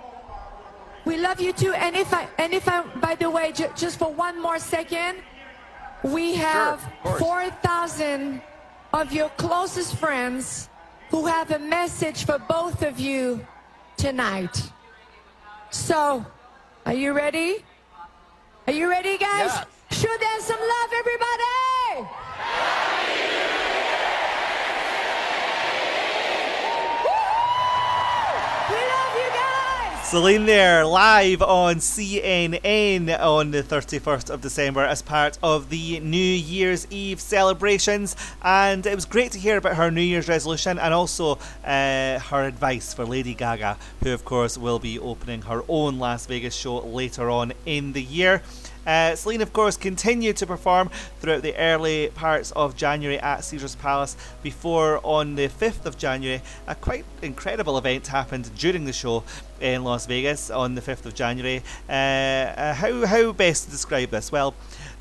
We 1.05 1.17
love 1.17 1.41
you 1.41 1.53
too. 1.53 1.73
And 1.73 1.97
if 1.97 2.15
I, 2.15 2.29
and 2.39 2.55
if 2.55 2.69
I, 2.69 2.83
by 3.01 3.17
the 3.17 3.31
way, 3.31 3.51
ju- 3.51 3.73
just 3.77 3.99
for 3.99 4.11
one 4.13 4.41
more 4.41 4.61
second, 4.61 5.19
we 6.05 6.37
have 6.37 6.81
course. 7.03 7.19
4,000 7.19 8.41
of 8.97 9.13
your 9.13 9.29
closest 9.37 9.95
friends 9.97 10.71
who 11.11 11.27
have 11.27 11.51
a 11.51 11.59
message 11.59 12.25
for 12.25 12.39
both 12.39 12.83
of 12.83 12.99
you 12.99 13.47
tonight. 13.99 14.73
So, 15.71 16.25
are 16.87 16.95
you 16.95 17.13
ready? 17.13 17.63
Are 18.67 18.73
you 18.73 18.89
ready, 18.89 19.19
guys? 19.19 19.53
Yes. 19.53 19.67
Show 19.91 20.17
them 20.17 20.41
some 20.41 20.61
love, 20.61 20.91
everybody! 20.99 21.56
Celine 30.07 30.47
there, 30.47 30.87
live 30.87 31.43
on 31.43 31.79
CNN 31.79 33.19
on 33.19 33.51
the 33.51 33.65
31st 33.65 34.31
of 34.31 34.41
December 34.41 34.85
as 34.85 35.03
part 35.03 35.37
of 35.43 35.69
the 35.69 35.99
New 35.99 36.17
Year's 36.17 36.87
Eve 36.91 37.21
celebrations. 37.21 38.15
And 38.41 38.87
it 38.87 38.95
was 38.95 39.05
great 39.05 39.33
to 39.33 39.41
hear 39.41 39.57
about 39.57 39.75
her 39.75 39.91
New 39.91 40.01
Year's 40.01 40.29
resolution 40.29 40.79
and 40.79 40.95
also 40.95 41.41
uh, 41.65 42.21
her 42.21 42.45
advice 42.45 42.95
for 42.95 43.05
Lady 43.05 43.35
Gaga, 43.35 43.79
who, 44.05 44.13
of 44.13 44.25
course, 44.25 44.57
will 44.57 44.79
be 44.79 44.97
opening 44.97 45.43
her 45.43 45.65
own 45.67 45.99
Las 45.99 46.27
Vegas 46.27 46.55
show 46.55 46.79
later 46.83 47.29
on 47.29 47.53
in 47.65 47.93
the 47.93 48.03
year. 48.03 48.43
Uh, 48.87 49.15
Celine, 49.15 49.43
of 49.43 49.53
course, 49.53 49.77
continued 49.77 50.37
to 50.37 50.47
perform 50.47 50.91
throughout 51.21 51.43
the 51.43 51.57
early 51.57 52.09
parts 52.15 52.53
of 52.53 52.77
January 52.77 53.19
at 53.19 53.45
Caesar's 53.45 53.75
Palace 53.75 54.17
before, 54.43 55.01
on 55.03 55.35
the 55.35 55.49
5th 55.49 55.87
of 55.87 55.99
January, 55.99 56.41
a 56.67 56.75
quite 56.75 57.05
incredible 57.23 57.77
event 57.79 58.07
happened 58.07 58.51
during 58.57 58.85
the 58.85 58.93
show 58.93 59.25
in 59.61 59.85
Las 59.85 60.07
Vegas 60.07 60.51
on 60.51 60.75
the 60.75 60.81
5th 60.81 61.07
of 61.07 61.15
January. 61.15 61.63
Uh, 61.89 61.93
uh, 61.93 62.75
how, 62.75 63.07
how 63.07 63.33
best 63.33 63.65
to 63.65 63.71
describe 63.71 64.11
this? 64.11 64.31
Well, 64.31 64.55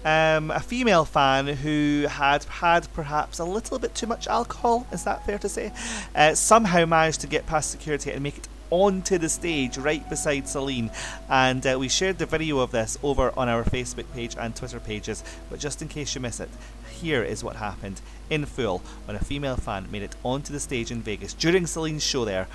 um, 0.04 0.52
a 0.52 0.60
female 0.60 1.06
fan 1.06 1.48
who 1.48 2.06
had 2.08 2.44
had 2.46 2.92
perhaps 2.94 3.40
a 3.40 3.46
little 3.46 3.80
bit 3.80 3.96
too 3.96 4.08
much 4.08 4.28
alcohol, 4.28 4.86
is 4.92 5.04
that 5.04 5.26
fair 5.26 5.40
to 5.40 5.50
say? 5.50 5.74
Uh, 6.16 6.36
somehow 6.36 6.86
managed 6.86 7.22
to 7.22 7.28
get 7.28 7.46
past 7.48 7.72
security 7.72 8.12
and 8.12 8.22
make 8.22 8.38
it 8.38 8.48
onto 8.70 9.18
the 9.18 9.30
stage 9.30 9.78
right 9.78 10.08
beside 10.10 10.48
Celine. 10.48 10.92
And 11.30 11.66
uh, 11.66 11.78
we 11.80 11.88
shared 11.88 12.18
the 12.18 12.26
video 12.26 12.60
of 12.60 12.72
this 12.72 12.98
over 13.04 13.32
on 13.38 13.50
our 13.50 13.64
Facebook 13.64 14.06
page 14.14 14.36
and 14.40 14.56
Twitter 14.56 14.80
pages. 14.80 15.24
But 15.50 15.60
just 15.60 15.82
in 15.82 15.88
case 15.88 16.16
you 16.16 16.22
miss 16.22 16.40
it, 16.40 16.50
here 16.90 17.24
is 17.24 17.44
what 17.44 17.58
happened 17.58 18.02
in 18.30 18.46
full 18.46 18.80
when 19.06 19.16
a 19.16 19.24
female 19.24 19.58
fan 19.58 19.90
made 19.92 20.04
it 20.04 20.16
onto 20.24 20.54
the 20.54 20.60
stage 20.60 20.92
in 20.92 21.02
Vegas 21.02 21.34
during 21.34 21.68
Celine's 21.68 22.04
show 22.04 22.26
there 22.26 22.48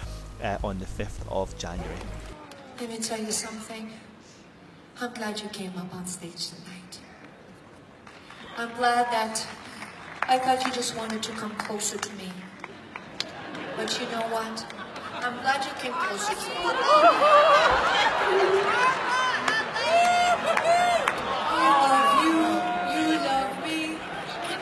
uh, 0.43 0.59
on 0.65 0.79
the 0.79 0.87
5th 0.87 1.27
of 1.31 1.57
January. 1.59 1.97
Let 2.81 2.89
me 2.91 2.99
tell 2.99 3.21
you 3.21 3.33
something. 3.33 3.91
I'm 5.01 5.13
glad 5.15 5.41
you 5.41 5.49
came 5.49 5.73
up 5.77 5.95
on 5.95 6.07
stage 6.07 6.49
tonight. 6.49 6.99
I'm 8.57 8.75
glad 8.77 9.07
that 9.13 9.47
I 10.23 10.39
thought 10.39 10.65
you 10.65 10.73
just 10.73 10.97
wanted 10.97 11.23
to 11.23 11.33
come 11.33 11.55
closer 11.57 11.99
to 11.99 12.13
me. 12.15 12.31
But 13.77 13.99
you 13.99 14.07
know 14.11 14.23
what? 14.29 14.80
I'm 15.23 15.41
glad 15.43 15.65
you 15.65 15.73
came 15.81 15.93
closer 15.93 16.35
to 16.35 16.49
me. 16.49 16.57
I 21.53 21.69
love 21.93 22.25
you. 22.25 22.37
You 22.97 23.07
love 23.19 23.55
me. 23.65 23.99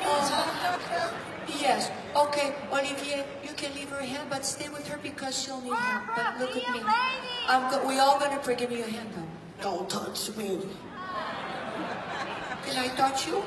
Oh, 0.05 1.12
yes. 1.61 1.91
Okay, 2.17 2.55
Olivier, 2.73 3.25
you 3.45 3.53
can 3.55 3.75
leave 3.75 3.88
her 3.91 4.03
hand, 4.03 4.29
but 4.31 4.45
stay 4.45 4.69
with 4.69 4.87
her 4.88 4.99
because 5.03 5.41
she'll 5.43 5.61
need 5.61 5.73
help. 5.73 6.05
But 6.17 6.38
look 6.41 6.57
at 6.57 6.75
me. 6.75 6.81
I'm 7.49 7.71
go- 7.71 7.87
we 7.87 7.99
all 7.99 8.19
gonna 8.19 8.41
forgive 8.43 8.59
Give 8.59 8.71
me 8.71 8.79
your 8.79 8.88
hand, 8.88 9.09
though. 9.15 9.29
Don't 9.62 9.88
touch 9.88 10.37
me. 10.37 10.59
Can 12.67 12.77
I 12.77 12.88
touch 12.97 13.27
you? 13.29 13.43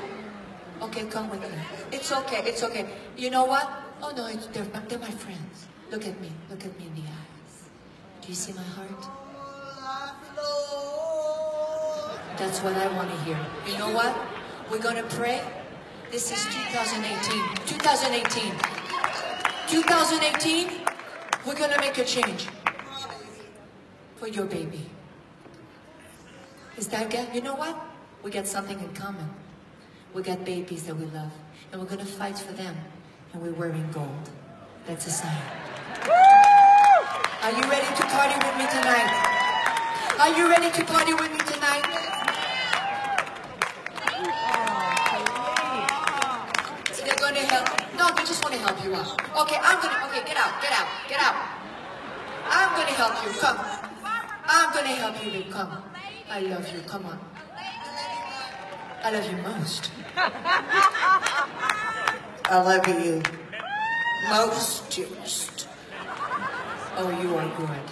Okay, 0.80 1.04
come 1.06 1.28
with 1.30 1.42
me. 1.42 1.48
It's 1.92 2.10
okay. 2.10 2.42
It's 2.46 2.62
okay. 2.62 2.86
You 3.16 3.30
know 3.30 3.44
what? 3.44 3.68
Oh 4.02 4.12
no, 4.16 4.26
it's, 4.26 4.46
they're, 4.48 4.64
they're 4.88 4.98
my 4.98 5.10
friends. 5.10 5.66
Look 5.92 6.06
at 6.06 6.18
me. 6.22 6.32
Look 6.48 6.64
at 6.64 6.78
me 6.78 6.86
in 6.86 6.94
the 6.94 7.02
eyes. 7.02 7.68
Do 8.22 8.28
you 8.28 8.34
see 8.34 8.54
my 8.54 8.62
heart? 8.62 8.88
That's 12.38 12.60
what 12.60 12.74
I 12.74 12.88
want 12.96 13.10
to 13.10 13.16
hear. 13.24 13.38
You 13.66 13.76
know 13.76 13.90
what? 13.90 14.16
We're 14.70 14.78
gonna 14.78 15.02
pray. 15.02 15.42
This 16.10 16.32
is 16.32 16.42
2018. 16.46 17.66
2018. 17.66 18.54
2018. 19.68 20.80
We're 21.46 21.54
gonna 21.54 21.78
make 21.78 21.98
a 21.98 22.04
change. 22.06 22.48
for 24.16 24.28
your 24.28 24.46
baby. 24.46 24.88
Is 26.78 26.86
that 26.88 27.10
good? 27.10 27.28
You 27.34 27.42
know 27.42 27.56
what? 27.56 27.76
We 28.22 28.30
got 28.30 28.46
something 28.46 28.78
in 28.78 28.94
common. 28.94 29.28
We 30.14 30.22
got 30.22 30.44
babies 30.44 30.84
that 30.84 30.96
we 30.96 31.06
love, 31.06 31.32
and 31.70 31.80
we're 31.82 31.88
gonna 31.88 32.06
fight 32.06 32.38
for 32.38 32.52
them, 32.52 32.76
and 33.32 33.42
we're 33.42 33.52
wearing 33.52 33.90
gold. 33.90 34.30
That's 34.86 35.08
a 35.08 35.10
sign. 35.10 35.71
Are 36.08 37.52
you 37.52 37.62
ready 37.70 37.86
to 37.96 38.02
party 38.10 38.34
with 38.34 38.56
me 38.58 38.66
tonight? 38.66 39.10
Are 40.18 40.36
you 40.36 40.48
ready 40.48 40.70
to 40.70 40.84
party 40.84 41.14
with 41.14 41.30
me 41.30 41.38
tonight? 41.38 41.86
So 46.92 47.04
they're 47.04 47.16
going 47.16 47.34
to 47.34 47.40
help. 47.40 47.68
No, 47.96 48.08
they 48.16 48.24
just 48.24 48.42
want 48.42 48.54
to 48.54 48.60
help 48.60 48.84
you 48.84 48.94
out. 48.94 49.20
Okay, 49.42 49.58
I'm 49.62 49.80
gonna. 49.80 50.06
Okay, 50.08 50.22
get 50.26 50.36
out, 50.36 50.60
get 50.62 50.72
out, 50.72 50.88
get 51.08 51.20
out. 51.20 51.34
I'm 52.46 52.70
gonna 52.76 52.96
help 52.98 53.24
you. 53.24 53.32
Come. 53.40 53.58
I'm 54.46 54.72
gonna 54.74 54.88
help 54.88 55.24
you. 55.24 55.44
Come. 55.52 55.82
I 56.30 56.40
love 56.40 56.72
you. 56.72 56.80
Come 56.80 57.06
on. 57.06 57.18
I 59.04 59.10
love 59.10 59.30
you 59.30 59.36
most. 59.38 59.90
I 62.44 62.60
love 62.60 62.86
you 62.86 63.22
most, 64.28 64.90
dearest. 64.90 65.66
Oh, 66.96 67.10
you 67.22 67.34
are 67.36 67.48
good. 67.56 67.86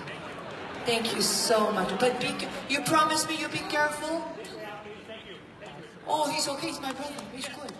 Thank 0.85 1.15
you 1.15 1.23
so 1.23 1.73
much. 1.73 1.89
But 1.99 2.21
be, 2.21 2.35
you 2.69 2.83
promised 2.83 3.29
me 3.29 3.37
you'll 3.37 3.51
be 3.51 3.65
careful? 3.71 4.23
Oh, 6.07 6.31
he's 6.31 6.49
okay. 6.49 6.69
He's 6.69 6.81
my 6.81 6.93
brother. 6.93 7.15
He's 7.35 7.49
good. 7.49 7.73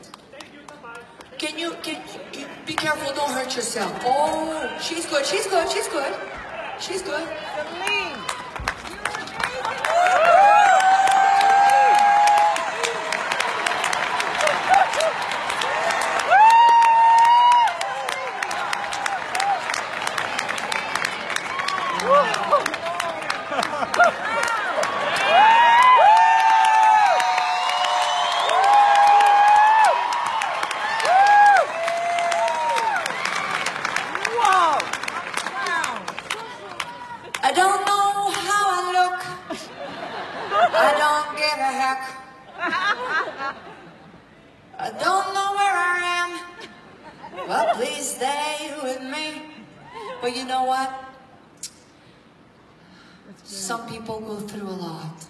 Can 1.39 1.59
you, 1.59 1.73
can, 1.83 2.03
can 2.33 2.49
be 2.67 2.75
careful? 2.75 3.15
Don't 3.15 3.31
hurt 3.31 3.55
yourself. 3.57 3.93
Oh, 4.05 4.77
she's 4.81 5.07
good. 5.07 5.27
She's 5.27 5.47
good. 5.47 5.69
She's 5.71 5.89
good. 5.89 6.15
She's 6.79 7.03
good. 7.03 7.29
I 37.43 37.53
don't 37.53 37.87
know 37.87 38.31
how 38.31 38.65
I 38.69 38.83
look. 38.99 39.19
I 40.73 40.91
don't 41.03 41.37
give 41.37 41.59
a 41.59 41.73
heck. 41.83 42.03
I 44.79 44.91
don't 44.91 45.35
know 45.35 45.51
where 45.57 45.77
I 45.77 45.99
am. 46.21 46.31
Well, 47.49 47.75
please 47.77 48.15
stay 48.17 48.75
with 48.83 49.03
me. 49.03 49.43
But 50.21 50.37
you 50.37 50.45
know 50.45 50.65
what? 50.65 50.93
Some 53.45 53.89
people 53.89 54.21
go 54.21 54.37
through 54.37 54.69
a 54.69 54.79
lot. 54.89 55.27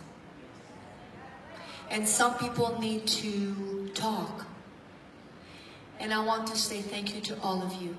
And 1.90 2.09
some 2.09 2.35
people 2.38 2.79
need 2.81 3.07
to 3.07 3.88
talk. 3.94 4.46
And 6.01 6.12
I 6.12 6.25
want 6.25 6.49
to 6.49 6.57
say 6.57 6.81
thank 6.83 7.14
you 7.14 7.20
to 7.23 7.40
all 7.40 7.62
of 7.62 7.73
you. 7.81 7.96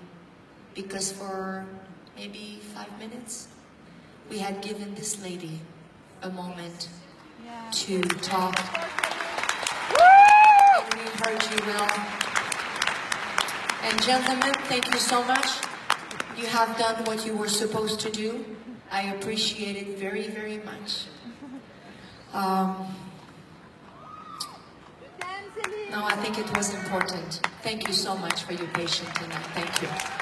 Because 0.73 1.11
for 1.11 1.65
maybe 2.17 2.59
five 2.73 2.97
minutes, 2.99 3.47
we 4.31 4.39
had 4.39 4.61
given 4.61 4.95
this 4.95 5.21
lady 5.21 5.59
a 6.21 6.29
moment 6.29 6.87
to 7.73 8.01
talk. 8.01 8.57
And 10.77 10.93
we 10.93 11.01
heard 11.19 11.43
you 11.51 11.57
well. 11.67 11.89
And 13.83 14.01
gentlemen, 14.01 14.53
thank 14.69 14.93
you 14.93 14.99
so 14.99 15.21
much. 15.25 15.47
You 16.37 16.47
have 16.47 16.77
done 16.77 17.03
what 17.03 17.25
you 17.25 17.35
were 17.35 17.49
supposed 17.49 17.99
to 18.01 18.09
do. 18.09 18.45
I 18.89 19.13
appreciate 19.13 19.75
it 19.75 19.97
very, 19.97 20.29
very 20.29 20.59
much. 20.59 21.05
Um, 22.33 22.95
no, 25.89 26.05
I 26.05 26.15
think 26.21 26.39
it 26.39 26.55
was 26.55 26.73
important. 26.73 27.41
Thank 27.63 27.85
you 27.85 27.93
so 27.93 28.15
much 28.17 28.43
for 28.43 28.53
your 28.53 28.67
patience 28.67 29.09
tonight. 29.15 29.45
Thank 29.53 29.81
you. 29.81 30.20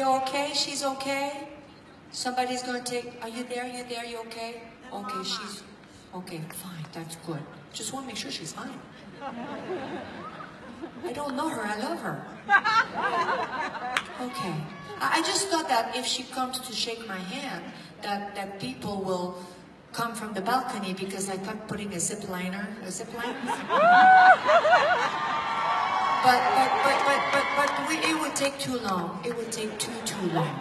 You 0.00 0.08
okay? 0.24 0.52
She's 0.54 0.82
okay? 0.82 1.46
Somebody's 2.10 2.62
gonna 2.62 2.80
take. 2.80 3.12
Are 3.20 3.28
you 3.28 3.44
there? 3.44 3.66
You 3.68 3.84
there? 3.84 4.06
You 4.06 4.20
okay? 4.20 4.62
Okay, 4.90 5.22
she's 5.22 5.62
okay. 6.14 6.40
Fine, 6.56 6.86
that's 6.94 7.16
good. 7.16 7.42
Just 7.74 7.92
want 7.92 8.06
to 8.06 8.08
make 8.08 8.16
sure 8.16 8.30
she's 8.30 8.54
fine. 8.54 8.72
I 11.04 11.12
don't 11.12 11.36
know 11.36 11.50
her. 11.50 11.60
I 11.60 11.76
love 11.84 12.00
her. 12.00 12.24
Okay. 14.24 14.54
I 15.04 15.20
I 15.20 15.22
just 15.22 15.48
thought 15.48 15.68
that 15.68 15.94
if 15.94 16.06
she 16.06 16.22
comes 16.32 16.60
to 16.60 16.72
shake 16.72 17.06
my 17.06 17.20
hand, 17.34 17.62
that 18.00 18.34
that 18.36 18.58
people 18.58 19.04
will 19.04 19.36
come 19.92 20.14
from 20.14 20.32
the 20.32 20.40
balcony 20.40 20.94
because 20.94 21.28
I 21.28 21.36
thought 21.36 21.68
putting 21.68 21.92
a 21.92 22.00
zip 22.00 22.24
liner, 22.30 22.64
a 22.88 22.90
zip 22.90 23.12
line. 23.12 23.36
But 26.22 26.40
but 26.56 26.70
but 26.84 26.98
but 27.06 27.20
but 27.32 27.46
but 27.56 27.88
we, 27.88 27.96
it 27.96 28.20
would 28.20 28.36
take 28.36 28.58
too 28.58 28.78
long. 28.78 29.20
It 29.24 29.36
would 29.36 29.50
take 29.50 29.78
too 29.78 29.92
too 30.04 30.26
long. 30.32 30.54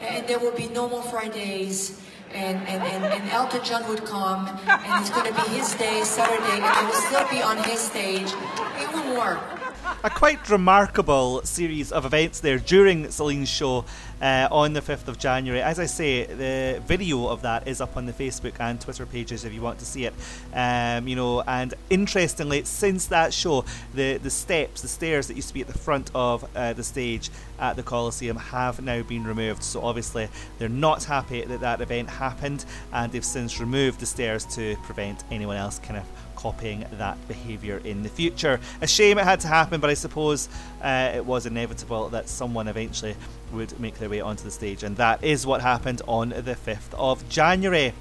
And 0.00 0.26
there 0.26 0.38
will 0.38 0.56
be 0.56 0.68
no 0.68 0.88
more 0.88 1.02
Fridays. 1.02 2.00
And, 2.32 2.58
and, 2.68 2.80
and, 2.84 3.04
and 3.04 3.30
Elton 3.30 3.64
John 3.64 3.88
would 3.88 4.04
come, 4.04 4.46
and 4.46 5.00
it's 5.00 5.10
going 5.10 5.26
to 5.26 5.34
be 5.34 5.48
his 5.48 5.74
day, 5.74 6.02
Saturday, 6.04 6.62
and 6.62 6.64
I 6.64 6.84
will 6.84 6.94
still 6.94 7.26
be 7.28 7.42
on 7.42 7.56
his 7.64 7.80
stage. 7.80 8.30
It 8.78 8.92
won't 8.94 9.18
work. 9.18 9.59
A 10.02 10.10
quite 10.10 10.48
remarkable 10.48 11.42
series 11.42 11.92
of 11.92 12.04
events 12.04 12.40
there 12.40 12.58
during 12.58 13.10
Celine's 13.10 13.48
show 13.48 13.84
uh, 14.22 14.48
on 14.50 14.72
the 14.72 14.80
5th 14.80 15.08
of 15.08 15.18
January. 15.18 15.60
As 15.60 15.78
I 15.78 15.86
say, 15.86 16.24
the 16.24 16.80
video 16.86 17.26
of 17.26 17.42
that 17.42 17.68
is 17.68 17.80
up 17.80 17.96
on 17.96 18.06
the 18.06 18.12
Facebook 18.12 18.58
and 18.60 18.80
Twitter 18.80 19.06
pages 19.06 19.44
if 19.44 19.52
you 19.52 19.60
want 19.60 19.78
to 19.80 19.84
see 19.84 20.06
it. 20.06 20.14
Um, 20.54 21.06
you 21.08 21.16
know, 21.16 21.42
and 21.42 21.74
interestingly, 21.90 22.64
since 22.64 23.06
that 23.06 23.34
show, 23.34 23.64
the, 23.94 24.18
the 24.18 24.30
steps, 24.30 24.82
the 24.82 24.88
stairs 24.88 25.26
that 25.28 25.34
used 25.34 25.48
to 25.48 25.54
be 25.54 25.60
at 25.60 25.66
the 25.66 25.78
front 25.78 26.10
of 26.14 26.48
uh, 26.56 26.72
the 26.72 26.84
stage 26.84 27.30
at 27.58 27.76
the 27.76 27.82
Coliseum 27.82 28.36
have 28.36 28.80
now 28.80 29.02
been 29.02 29.24
removed. 29.24 29.62
So 29.62 29.82
obviously, 29.82 30.28
they're 30.58 30.68
not 30.68 31.04
happy 31.04 31.42
that 31.42 31.60
that 31.60 31.80
event 31.80 32.08
happened, 32.08 32.64
and 32.92 33.12
they've 33.12 33.24
since 33.24 33.60
removed 33.60 34.00
the 34.00 34.06
stairs 34.06 34.44
to 34.56 34.76
prevent 34.82 35.24
anyone 35.30 35.56
else 35.56 35.78
kind 35.78 35.98
of 35.98 36.04
copying 36.40 36.86
that 36.92 37.16
behaviour 37.28 37.78
in 37.84 38.02
the 38.02 38.08
future. 38.08 38.58
A 38.80 38.86
shame 38.86 39.18
it 39.18 39.24
had 39.24 39.40
to 39.40 39.48
happen, 39.48 39.80
but 39.80 39.90
I 39.90 39.94
suppose 39.94 40.48
uh, 40.82 41.12
it 41.14 41.24
was 41.24 41.44
inevitable 41.44 42.08
that 42.10 42.28
someone 42.28 42.66
eventually 42.66 43.14
would 43.52 43.78
make 43.78 43.98
their 43.98 44.08
way 44.08 44.20
onto 44.20 44.44
the 44.44 44.50
stage, 44.50 44.82
and 44.82 44.96
that 44.96 45.22
is 45.22 45.46
what 45.46 45.60
happened 45.60 46.00
on 46.06 46.30
the 46.30 46.56
5th 46.66 46.94
of 46.94 47.28
January. 47.28 47.92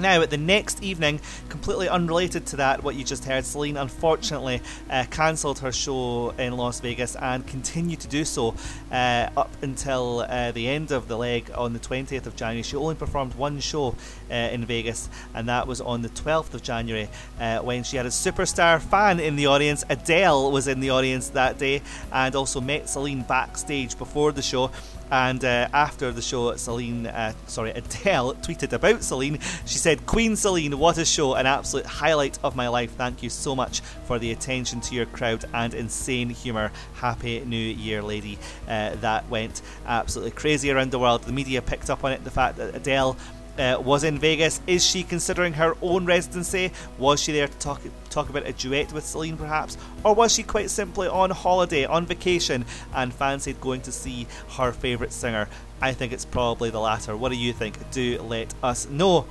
Now, 0.00 0.24
the 0.24 0.38
next 0.38 0.82
evening, 0.82 1.20
completely 1.50 1.86
unrelated 1.86 2.46
to 2.46 2.56
that, 2.56 2.82
what 2.82 2.94
you 2.94 3.04
just 3.04 3.24
heard, 3.26 3.44
Celine 3.44 3.76
unfortunately 3.76 4.62
uh, 4.88 5.04
cancelled 5.10 5.58
her 5.58 5.72
show 5.72 6.30
in 6.38 6.56
Las 6.56 6.80
Vegas 6.80 7.16
and 7.16 7.46
continued 7.46 8.00
to 8.00 8.08
do 8.08 8.24
so 8.24 8.54
uh, 8.90 9.28
up 9.36 9.50
until 9.62 10.20
uh, 10.20 10.52
the 10.52 10.68
end 10.68 10.90
of 10.90 11.06
the 11.06 11.18
leg 11.18 11.50
on 11.54 11.74
the 11.74 11.78
20th 11.78 12.24
of 12.24 12.34
January. 12.34 12.62
She 12.62 12.76
only 12.76 12.94
performed 12.94 13.34
one 13.34 13.60
show 13.60 13.94
uh, 14.30 14.34
in 14.34 14.64
Vegas, 14.64 15.10
and 15.34 15.48
that 15.50 15.66
was 15.66 15.82
on 15.82 16.00
the 16.00 16.08
12th 16.08 16.54
of 16.54 16.62
January 16.62 17.08
uh, 17.38 17.58
when 17.58 17.82
she 17.84 17.98
had 17.98 18.06
a 18.06 18.10
superstar 18.10 18.80
fan 18.80 19.20
in 19.20 19.36
the 19.36 19.46
audience. 19.46 19.84
Adele 19.90 20.50
was 20.50 20.66
in 20.66 20.80
the 20.80 20.90
audience 20.90 21.28
that 21.30 21.58
day 21.58 21.82
and 22.10 22.34
also 22.34 22.60
met 22.60 22.88
Celine 22.88 23.22
backstage 23.22 23.98
before 23.98 24.32
the 24.32 24.42
show. 24.42 24.70
And 25.10 25.44
uh, 25.44 25.68
after 25.72 26.12
the 26.12 26.22
show, 26.22 26.54
Celine, 26.56 27.06
uh, 27.06 27.32
sorry, 27.46 27.70
Adele 27.70 28.34
tweeted 28.42 28.72
about 28.72 29.02
Celine. 29.02 29.38
She 29.66 29.78
said, 29.78 30.06
Queen 30.06 30.36
Celine, 30.36 30.78
what 30.78 30.98
a 30.98 31.04
show, 31.04 31.34
an 31.34 31.46
absolute 31.46 31.86
highlight 31.86 32.38
of 32.42 32.54
my 32.56 32.68
life. 32.68 32.92
Thank 32.92 33.22
you 33.22 33.30
so 33.30 33.56
much 33.56 33.80
for 34.04 34.18
the 34.18 34.30
attention 34.32 34.80
to 34.82 34.94
your 34.94 35.06
crowd 35.06 35.44
and 35.52 35.74
insane 35.74 36.30
humour. 36.30 36.70
Happy 36.94 37.40
New 37.40 37.56
Year, 37.56 38.02
lady. 38.02 38.38
Uh, 38.68 38.94
that 38.96 39.28
went 39.28 39.62
absolutely 39.86 40.32
crazy 40.32 40.70
around 40.70 40.90
the 40.90 40.98
world. 40.98 41.22
The 41.22 41.32
media 41.32 41.60
picked 41.62 41.90
up 41.90 42.04
on 42.04 42.12
it, 42.12 42.22
the 42.24 42.30
fact 42.30 42.56
that 42.58 42.74
Adele 42.74 43.16
uh, 43.58 43.80
was 43.80 44.04
in 44.04 44.18
Vegas. 44.18 44.60
Is 44.66 44.84
she 44.84 45.02
considering 45.02 45.52
her 45.54 45.76
own 45.82 46.06
residency? 46.06 46.72
Was 46.98 47.20
she 47.20 47.32
there 47.32 47.48
to 47.48 47.58
talk 47.58 47.80
talk 48.10 48.28
about 48.28 48.46
a 48.46 48.52
duet 48.52 48.92
with 48.92 49.04
Celine, 49.04 49.36
perhaps, 49.36 49.76
or 50.04 50.14
was 50.14 50.32
she 50.32 50.42
quite 50.42 50.70
simply 50.70 51.08
on 51.08 51.30
holiday, 51.30 51.84
on 51.84 52.06
vacation, 52.06 52.64
and 52.94 53.14
fancied 53.14 53.60
going 53.60 53.80
to 53.82 53.92
see 53.92 54.26
her 54.56 54.72
favourite 54.72 55.12
singer? 55.12 55.48
I 55.80 55.92
think 55.92 56.12
it's 56.12 56.24
probably 56.24 56.70
the 56.70 56.80
latter. 56.80 57.16
What 57.16 57.30
do 57.30 57.36
you 57.36 57.52
think? 57.52 57.78
Do 57.90 58.20
let 58.22 58.52
us 58.62 58.88
know. 58.88 59.26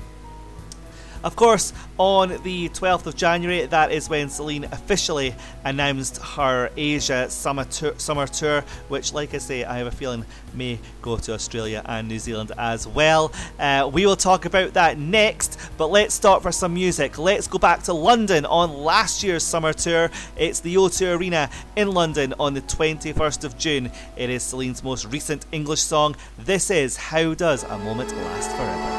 Of 1.22 1.36
course, 1.36 1.74
on 1.98 2.30
the 2.44 2.70
12th 2.70 3.06
of 3.06 3.16
January, 3.16 3.66
that 3.66 3.92
is 3.92 4.10
when 4.10 4.30
Celine 4.30 4.64
officially 4.66 5.36
announced 5.66 6.18
her 6.18 6.70
Asia 6.78 7.30
summer 7.30 7.66
tour, 7.66 7.94
summer 7.98 8.26
tour, 8.26 8.62
which, 8.88 9.12
like 9.12 9.34
I 9.34 9.40
say, 9.40 9.66
I 9.66 9.80
have 9.80 9.88
a 9.88 9.92
feeling 9.92 10.26
may 10.54 10.80
go 11.02 11.18
to 11.18 11.34
Australia 11.34 11.82
and 11.86 12.08
New 12.08 12.20
Zealand 12.20 12.54
as 12.58 12.88
well. 12.88 13.34
Uh, 13.60 13.90
we 13.92 14.06
will 14.06 14.16
talk 14.16 14.46
about 14.46 14.74
that 14.74 14.98
next, 14.98 15.60
but 15.78 15.88
let's 15.88 16.14
start 16.14 16.42
for 16.42 16.54
some 16.54 16.74
music. 16.74 17.18
Let's 17.18 17.48
go 17.48 17.60
back 17.60 17.84
to 17.84 17.94
London 17.94 18.46
on 18.46 18.74
last 18.74 19.22
year's 19.22 19.44
summer 19.44 19.74
tour. 19.74 20.10
It's 20.38 20.62
the 20.62 20.76
O2 20.76 21.18
Arena 21.18 21.50
in 21.76 21.92
London 21.92 22.34
on 22.40 22.54
the 22.54 22.62
21st 22.62 23.44
of 23.44 23.58
June. 23.58 23.92
It 24.16 24.30
is 24.30 24.44
Celine's 24.44 24.84
most 24.84 25.06
recent 25.06 25.46
English 25.52 25.82
song. 25.82 26.16
This 26.38 26.72
is 26.72 26.96
How 26.96 27.34
Does 27.34 27.64
a 27.64 27.78
Moment 27.78 28.16
Last 28.16 28.52
Forever? 28.52 28.99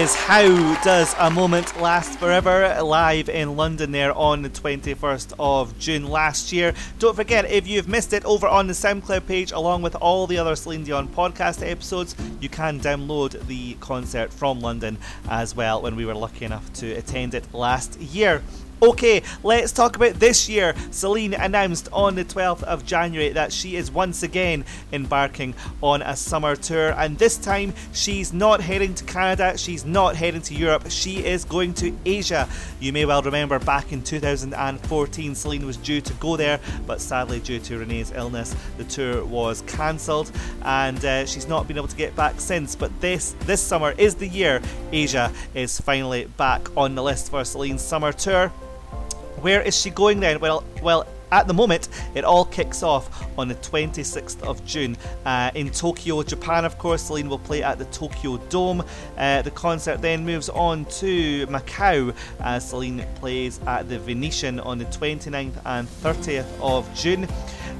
Is 0.00 0.14
How 0.14 0.80
Does 0.82 1.14
a 1.18 1.30
Moment 1.30 1.78
Last 1.78 2.18
Forever 2.18 2.82
live 2.82 3.28
in 3.28 3.54
London 3.54 3.92
there 3.92 4.14
on 4.16 4.40
the 4.40 4.48
21st 4.48 5.34
of 5.38 5.78
June 5.78 6.06
last 6.08 6.54
year. 6.54 6.72
Don't 6.98 7.14
forget, 7.14 7.44
if 7.50 7.68
you've 7.68 7.86
missed 7.86 8.14
it 8.14 8.24
over 8.24 8.48
on 8.48 8.66
the 8.66 8.72
SoundCloud 8.72 9.26
page, 9.26 9.52
along 9.52 9.82
with 9.82 9.94
all 9.96 10.26
the 10.26 10.38
other 10.38 10.56
Celine 10.56 10.84
Dion 10.84 11.06
podcast 11.06 11.68
episodes, 11.68 12.16
you 12.40 12.48
can 12.48 12.80
download 12.80 13.46
the 13.46 13.74
concert 13.74 14.32
from 14.32 14.60
London 14.60 14.96
as 15.28 15.54
well 15.54 15.82
when 15.82 15.96
we 15.96 16.06
were 16.06 16.14
lucky 16.14 16.46
enough 16.46 16.72
to 16.72 16.92
attend 16.92 17.34
it 17.34 17.52
last 17.52 18.00
year. 18.00 18.42
Okay, 18.82 19.22
let's 19.42 19.72
talk 19.72 19.96
about 19.96 20.14
this 20.14 20.48
year. 20.48 20.74
Celine 20.90 21.34
announced 21.34 21.90
on 21.92 22.14
the 22.14 22.24
12th 22.24 22.62
of 22.62 22.86
January 22.86 23.28
that 23.28 23.52
she 23.52 23.76
is 23.76 23.90
once 23.90 24.22
again 24.22 24.64
embarking 24.90 25.52
on 25.82 26.00
a 26.00 26.16
summer 26.16 26.56
tour, 26.56 26.92
and 26.92 27.18
this 27.18 27.36
time 27.36 27.74
she's 27.92 28.32
not 28.32 28.62
heading 28.62 28.94
to 28.94 29.04
Canada, 29.04 29.58
she's 29.58 29.84
not 29.84 30.16
heading 30.16 30.40
to 30.40 30.54
Europe, 30.54 30.86
she 30.88 31.22
is 31.26 31.44
going 31.44 31.74
to 31.74 31.94
Asia. 32.06 32.48
You 32.80 32.94
may 32.94 33.04
well 33.04 33.20
remember 33.20 33.58
back 33.58 33.92
in 33.92 34.02
2014, 34.02 35.34
Celine 35.34 35.66
was 35.66 35.76
due 35.76 36.00
to 36.00 36.14
go 36.14 36.38
there, 36.38 36.58
but 36.86 37.02
sadly, 37.02 37.40
due 37.40 37.58
to 37.58 37.80
René's 37.80 38.12
illness, 38.12 38.56
the 38.78 38.84
tour 38.84 39.26
was 39.26 39.60
cancelled, 39.66 40.32
and 40.62 41.04
uh, 41.04 41.26
she's 41.26 41.46
not 41.46 41.68
been 41.68 41.76
able 41.76 41.88
to 41.88 41.96
get 41.96 42.16
back 42.16 42.40
since. 42.40 42.76
But 42.76 42.98
this 43.02 43.34
this 43.40 43.60
summer 43.60 43.92
is 43.98 44.14
the 44.14 44.28
year 44.28 44.62
Asia 44.90 45.30
is 45.54 45.78
finally 45.82 46.24
back 46.38 46.74
on 46.78 46.94
the 46.94 47.02
list 47.02 47.30
for 47.30 47.44
Celine's 47.44 47.82
summer 47.82 48.14
tour. 48.14 48.50
Where 49.40 49.62
is 49.62 49.78
she 49.78 49.90
going 49.90 50.20
then? 50.20 50.40
Well, 50.40 50.64
well, 50.82 51.06
at 51.32 51.46
the 51.46 51.54
moment, 51.54 51.88
it 52.14 52.24
all 52.24 52.44
kicks 52.44 52.82
off 52.82 53.26
on 53.38 53.48
the 53.48 53.54
26th 53.56 54.42
of 54.42 54.64
June 54.66 54.96
uh, 55.24 55.50
in 55.54 55.70
Tokyo, 55.70 56.22
Japan. 56.22 56.64
Of 56.64 56.76
course, 56.78 57.02
Celine 57.02 57.28
will 57.28 57.38
play 57.38 57.62
at 57.62 57.78
the 57.78 57.84
Tokyo 57.86 58.38
Dome. 58.48 58.82
Uh, 59.16 59.42
the 59.42 59.50
concert 59.52 60.02
then 60.02 60.24
moves 60.24 60.48
on 60.48 60.84
to 60.86 61.46
Macau 61.46 62.14
as 62.40 62.68
Celine 62.68 63.04
plays 63.16 63.60
at 63.66 63.88
the 63.88 63.98
Venetian 63.98 64.58
on 64.60 64.78
the 64.78 64.86
29th 64.86 65.54
and 65.64 65.88
30th 65.88 66.60
of 66.60 66.92
June. 66.94 67.24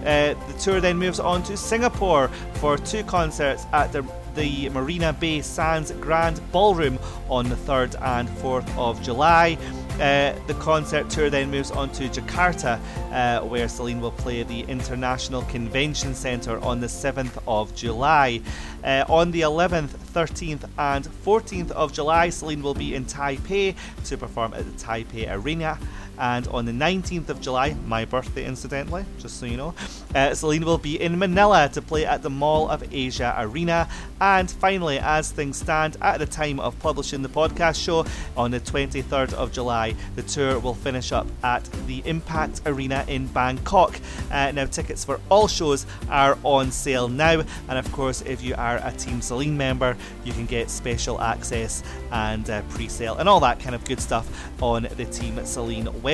Uh, 0.07 0.35
the 0.47 0.55
tour 0.59 0.81
then 0.81 0.97
moves 0.97 1.21
on 1.21 1.43
to 1.43 1.57
Singapore 1.57 2.29
for 2.55 2.79
two 2.79 3.03
concerts 3.05 3.67
at 3.73 3.93
the 3.93 4.03
the 4.37 4.69
Marina 4.69 5.13
Bay 5.13 5.43
Sands 5.43 5.91
Grand 5.93 6.41
Ballroom 6.53 7.01
on 7.29 7.49
the 7.49 7.57
3rd 7.57 8.01
and 8.01 8.29
4th 8.29 8.79
of 8.79 9.03
July. 9.03 9.59
Uh, 10.01 10.35
the 10.47 10.55
concert 10.55 11.11
tour 11.11 11.29
then 11.29 11.51
moves 11.51 11.71
on 11.71 11.91
to 11.93 12.09
Jakarta, 12.09 12.81
uh, 13.13 13.47
where 13.47 13.69
Celine 13.69 14.01
will 14.01 14.13
play 14.13 14.43
the 14.43 14.63
International 14.63 15.43
Convention 15.43 16.15
Centre 16.15 16.59
on 16.61 16.81
the 16.81 16.87
7th 16.87 17.43
of 17.47 17.75
July. 17.75 18.41
Uh, 18.83 19.05
on 19.11 19.31
the 19.31 19.43
11th, 19.43 19.91
13th, 20.15 20.67
and 20.79 21.05
14th 21.05 21.71
of 21.73 21.93
July, 21.93 22.31
Celine 22.31 22.63
will 22.63 22.73
be 22.73 22.95
in 22.95 23.05
Taipei 23.05 23.77
to 24.07 24.17
perform 24.17 24.55
at 24.55 24.65
the 24.65 24.85
Taipei 24.85 25.31
Arena. 25.31 25.79
And 26.21 26.47
on 26.49 26.67
the 26.67 26.73
19th 26.73 27.31
of 27.31 27.41
July, 27.41 27.75
my 27.87 28.05
birthday 28.05 28.45
incidentally, 28.45 29.07
just 29.19 29.41
so 29.41 29.47
you 29.47 29.57
know, 29.57 29.75
uh, 30.15 30.35
Celine 30.35 30.67
will 30.67 30.77
be 30.77 31.01
in 31.01 31.19
Manila 31.19 31.71
to 31.73 31.81
play 31.81 32.05
at 32.05 32.23
the 32.23 32.29
Mall 32.29 32.69
of 32.69 32.85
Asia 32.93 33.35
Arena. 33.39 33.89
And 34.21 34.51
finally, 34.51 34.99
as 34.99 35.33
things 35.33 35.57
stand 35.57 35.97
at 36.03 36.19
the 36.19 36.27
time 36.27 36.61
of 36.61 36.79
publishing 36.79 37.23
the 37.23 37.31
podcast 37.31 37.83
show 37.83 38.05
on 38.37 38.51
the 38.51 38.61
23rd 38.61 39.33
of 39.33 39.51
July, 39.51 39.95
the 40.15 40.23
tour 40.23 40.59
will 40.59 40.75
finish 40.75 41.11
up 41.11 41.27
at 41.43 41.65
the 41.87 42.03
Impact 42.05 42.61
Arena 42.67 43.03
in 43.09 43.27
Bangkok. 43.29 43.99
Uh, 44.31 44.53
now, 44.53 44.67
tickets 44.67 45.07
for 45.07 45.21
all 45.31 45.49
shows 45.49 45.87
are 46.11 46.37
on 46.45 46.71
sale 46.71 47.09
now, 47.09 47.43
and 47.69 47.79
of 47.79 47.91
course, 47.93 48.21
if 48.23 48.43
you 48.43 48.55
are 48.57 48.79
a 48.85 48.93
Team 48.93 49.23
Celine 49.23 49.57
member, 49.57 49.97
you 50.25 50.35
can 50.35 50.45
get 50.45 50.69
special 50.69 51.19
access 51.19 51.83
and 52.13 52.51
uh, 52.51 52.61
pre 52.69 52.89
sale 52.89 53.17
and 53.17 53.27
all 53.27 53.41
that 53.41 53.59
kind 53.59 53.75
of 53.75 53.83
good 53.87 54.01
stuff 54.01 54.29
on 54.61 54.83
the 54.83 55.07
Team 55.07 55.43
Celine 55.47 55.87
website. 55.87 56.10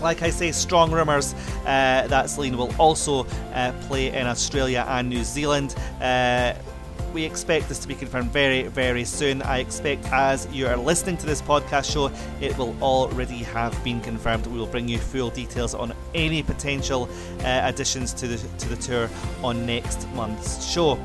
Like 0.00 0.22
I 0.22 0.30
say, 0.30 0.50
strong 0.52 0.90
rumours 0.90 1.34
uh, 1.62 2.06
that 2.06 2.30
Celine 2.30 2.56
will 2.56 2.74
also 2.78 3.26
uh, 3.52 3.72
play 3.82 4.08
in 4.08 4.26
Australia 4.26 4.86
and 4.88 5.08
New 5.08 5.24
Zealand. 5.24 5.74
Uh, 6.00 6.54
we 7.12 7.24
expect 7.24 7.68
this 7.68 7.78
to 7.80 7.88
be 7.88 7.94
confirmed 7.94 8.32
very, 8.32 8.62
very 8.68 9.04
soon. 9.04 9.42
I 9.42 9.58
expect 9.58 10.06
as 10.12 10.46
you 10.52 10.66
are 10.66 10.76
listening 10.76 11.16
to 11.18 11.26
this 11.26 11.42
podcast 11.42 11.92
show, 11.92 12.10
it 12.40 12.56
will 12.56 12.74
already 12.80 13.38
have 13.38 13.82
been 13.82 14.00
confirmed. 14.00 14.46
We 14.46 14.58
will 14.58 14.66
bring 14.66 14.88
you 14.88 14.98
full 14.98 15.30
details 15.30 15.74
on 15.74 15.92
any 16.14 16.42
potential 16.42 17.08
uh, 17.40 17.62
additions 17.64 18.12
to 18.14 18.28
the 18.28 18.36
to 18.58 18.68
the 18.68 18.76
tour 18.76 19.10
on 19.42 19.66
next 19.66 20.08
month's 20.10 20.64
show. 20.70 20.98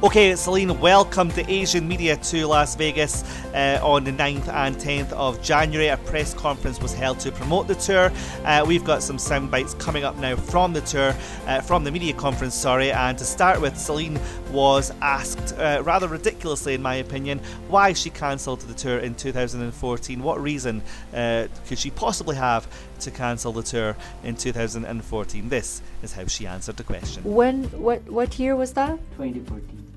Okay, 0.00 0.36
Celine, 0.36 0.78
welcome 0.78 1.28
to 1.32 1.50
Asian 1.50 1.88
Media 1.88 2.16
to 2.18 2.46
Las 2.46 2.76
Vegas 2.76 3.24
uh, 3.52 3.80
on 3.82 4.04
the 4.04 4.12
9th 4.12 4.46
and 4.46 4.76
10th 4.76 5.10
of 5.10 5.42
January. 5.42 5.88
A 5.88 5.96
press 5.96 6.32
conference 6.32 6.80
was 6.80 6.94
held 6.94 7.18
to 7.18 7.32
promote 7.32 7.66
the 7.66 7.74
tour. 7.74 8.12
Uh, 8.44 8.64
we've 8.64 8.84
got 8.84 9.02
some 9.02 9.18
sound 9.18 9.50
bites 9.50 9.74
coming 9.74 10.04
up 10.04 10.16
now 10.18 10.36
from 10.36 10.72
the 10.72 10.82
tour, 10.82 11.16
uh, 11.48 11.60
from 11.62 11.82
the 11.82 11.90
media 11.90 12.12
conference, 12.12 12.54
sorry. 12.54 12.92
And 12.92 13.18
to 13.18 13.24
start 13.24 13.60
with, 13.60 13.76
Celine 13.76 14.20
was 14.52 14.92
asked, 15.02 15.58
uh, 15.58 15.82
rather 15.84 16.06
ridiculously 16.06 16.74
in 16.74 16.80
my 16.80 16.94
opinion, 16.94 17.40
why 17.66 17.92
she 17.92 18.10
cancelled 18.10 18.60
the 18.60 18.74
tour 18.74 19.00
in 19.00 19.16
2014. 19.16 20.22
What 20.22 20.40
reason 20.40 20.80
uh, 21.12 21.48
could 21.66 21.78
she 21.80 21.90
possibly 21.90 22.36
have 22.36 22.68
to 23.00 23.10
cancel 23.10 23.50
the 23.50 23.64
tour 23.64 23.96
in 24.22 24.36
2014? 24.36 25.48
This 25.48 25.82
is 26.04 26.12
how 26.12 26.26
she 26.26 26.46
answered 26.46 26.76
the 26.76 26.84
question. 26.84 27.24
When, 27.24 27.64
what, 27.72 28.08
what 28.08 28.38
year 28.38 28.54
was 28.54 28.74
that? 28.74 28.96
2014. 29.16 29.87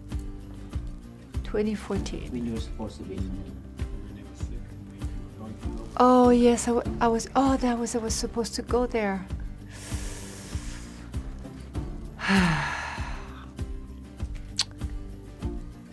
2014. 1.52 2.32
When 2.32 2.46
you 2.46 2.54
were 2.54 2.62
supposed 2.62 2.96
to 2.96 3.04
be 3.04 3.20
Oh 5.98 6.30
yes, 6.30 6.70
I, 6.70 6.72
w- 6.72 6.98
I 7.02 7.10
was. 7.10 7.28
Oh, 7.36 7.58
that 7.58 7.78
was 7.78 7.94
I 7.94 7.98
was 8.00 8.16
supposed 8.16 8.56
to 8.56 8.62
go 8.62 8.86
there. 8.88 9.26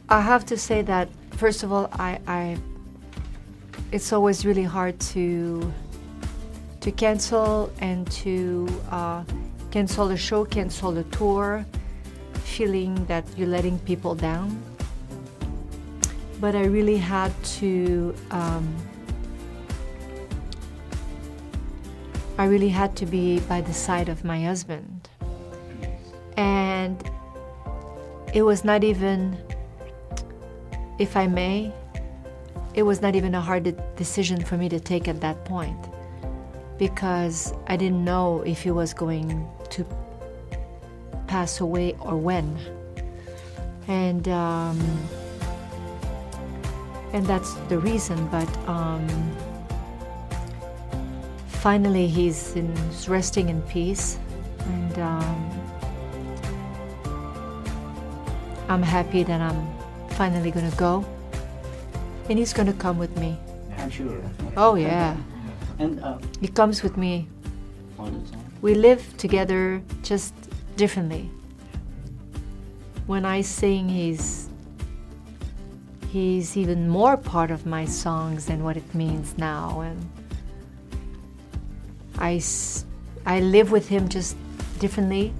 I 0.08 0.20
have 0.20 0.46
to 0.46 0.56
say 0.56 0.82
that 0.82 1.08
first 1.32 1.64
of 1.64 1.72
all, 1.72 1.88
I, 1.92 2.20
I 2.28 2.56
it's 3.90 4.12
always 4.12 4.46
really 4.46 4.62
hard 4.62 5.00
to 5.12 5.72
to 6.82 6.92
cancel 6.92 7.72
and 7.80 8.08
to 8.22 8.68
uh, 8.92 9.24
cancel 9.72 10.08
a 10.12 10.16
show, 10.16 10.44
cancel 10.44 10.96
a 10.96 11.02
tour, 11.10 11.66
feeling 12.44 13.04
that 13.06 13.24
you're 13.36 13.48
letting 13.48 13.80
people 13.80 14.14
down. 14.14 14.67
But 16.40 16.54
I 16.54 16.64
really 16.64 16.98
had 16.98 17.32
to. 17.58 18.14
Um, 18.30 18.74
I 22.38 22.44
really 22.44 22.68
had 22.68 22.94
to 22.98 23.06
be 23.06 23.40
by 23.40 23.60
the 23.60 23.74
side 23.74 24.08
of 24.08 24.24
my 24.24 24.40
husband. 24.44 25.08
And 26.36 27.02
it 28.32 28.42
was 28.42 28.62
not 28.62 28.84
even, 28.84 29.36
if 31.00 31.16
I 31.16 31.26
may, 31.26 31.72
it 32.74 32.84
was 32.84 33.02
not 33.02 33.16
even 33.16 33.34
a 33.34 33.40
hard 33.40 33.64
de- 33.64 33.72
decision 33.96 34.44
for 34.44 34.56
me 34.56 34.68
to 34.68 34.78
take 34.78 35.08
at 35.08 35.20
that 35.20 35.44
point 35.44 35.76
because 36.78 37.52
I 37.66 37.76
didn't 37.76 38.04
know 38.04 38.42
if 38.42 38.62
he 38.62 38.70
was 38.70 38.94
going 38.94 39.44
to 39.70 39.84
pass 41.26 41.58
away 41.58 41.96
or 41.98 42.16
when. 42.16 42.56
And, 43.88 44.28
um, 44.28 44.78
and 47.12 47.24
that's 47.26 47.54
the 47.68 47.78
reason, 47.78 48.26
but. 48.28 48.48
Um, 48.68 49.06
finally 51.58 52.06
he's, 52.06 52.54
in, 52.54 52.74
he's 52.88 53.08
resting 53.08 53.48
in 53.48 53.60
peace 53.62 54.16
and 54.60 54.98
um, 55.00 55.50
i'm 58.68 58.80
happy 58.82 59.24
that 59.24 59.40
i'm 59.40 59.66
finally 60.10 60.52
going 60.52 60.70
to 60.70 60.76
go 60.76 61.04
and 62.28 62.38
he's 62.38 62.52
going 62.52 62.66
to 62.66 62.72
come 62.74 62.96
with 62.96 63.16
me 63.18 63.36
I'm 63.76 63.90
sure. 63.90 64.20
oh 64.56 64.76
yeah 64.76 65.16
And 65.80 65.98
uh, 66.00 66.18
he 66.40 66.46
comes 66.46 66.82
with 66.84 66.96
me 66.96 67.26
all 67.98 68.06
the 68.06 68.30
time. 68.30 68.44
we 68.62 68.74
live 68.74 69.02
together 69.16 69.82
just 70.02 70.32
differently 70.76 71.28
when 73.06 73.24
i 73.24 73.40
sing 73.40 73.88
he's 73.88 74.47
he's 76.08 76.56
even 76.56 76.88
more 76.88 77.16
part 77.16 77.50
of 77.50 77.66
my 77.66 77.84
songs 77.84 78.46
than 78.46 78.64
what 78.64 78.76
it 78.76 78.94
means 78.94 79.36
now 79.38 79.80
and 79.80 80.10
I, 82.18 82.42
I 83.26 83.40
live 83.40 83.70
with 83.70 83.88
him 83.88 84.08
just 84.08 84.36
differently. 84.80 85.32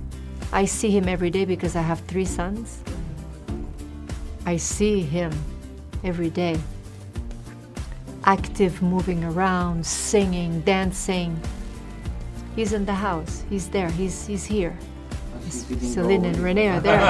I 0.53 0.65
see 0.65 0.91
him 0.91 1.09
every 1.09 1.31
day 1.31 1.45
because 1.45 1.75
I 1.75 1.83
have 1.83 2.01
three 2.01 2.25
sons. 2.25 2.83
I 4.47 4.57
see 4.57 5.01
him 5.01 5.33
every 6.05 6.31
day. 6.31 6.59
Active, 8.25 8.81
moving 8.81 9.25
around, 9.25 9.85
singing, 9.85 10.61
dancing. 10.61 11.41
He's 12.55 12.73
in 12.73 12.85
the 12.85 12.95
house. 12.95 13.45
He's 13.51 13.69
there. 13.69 13.91
He's, 13.91 14.27
he's 14.27 14.45
here. 14.45 14.79
Celine 15.51 16.25
and 16.25 16.37
René 16.37 16.77
are 16.77 16.81
there. 16.81 17.01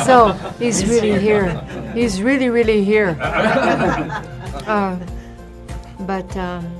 so 0.06 0.32
he's 0.58 0.84
really 0.86 1.18
here. 1.20 1.60
He's 1.94 2.22
really, 2.22 2.50
really 2.50 2.84
here. 2.84 3.16
Uh, 3.20 4.98
but 6.00 6.36
um, 6.36 6.70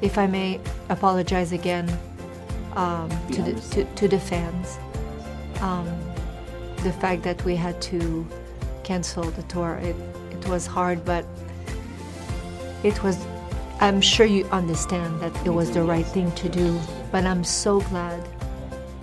if 0.00 0.18
I 0.18 0.26
may 0.26 0.60
apologize 0.88 1.52
again 1.52 1.88
um, 2.74 3.10
to, 3.32 3.42
the, 3.42 3.60
to, 3.72 3.84
to 3.84 4.08
the 4.08 4.18
fans, 4.18 4.78
um, 5.60 5.86
the 6.82 6.92
fact 6.92 7.22
that 7.22 7.44
we 7.44 7.56
had 7.56 7.80
to 7.82 8.26
cancel 8.84 9.24
the 9.24 9.42
tour, 9.44 9.78
it, 9.82 9.96
it 10.30 10.48
was 10.48 10.66
hard, 10.66 11.04
but 11.04 11.24
it 12.82 13.02
was, 13.02 13.24
I'm 13.80 14.00
sure 14.00 14.26
you 14.26 14.46
understand 14.46 15.20
that 15.20 15.46
it 15.46 15.50
was 15.50 15.70
the 15.70 15.82
right 15.82 16.06
thing 16.06 16.32
to 16.32 16.48
do, 16.48 16.80
but 17.12 17.24
I'm 17.26 17.44
so 17.44 17.80
glad 17.80 18.22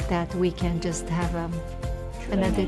that 0.09 0.33
we 0.35 0.51
can 0.51 0.79
just 0.79 1.07
have 1.09 1.35
um, 1.35 1.53
another, 2.31 2.67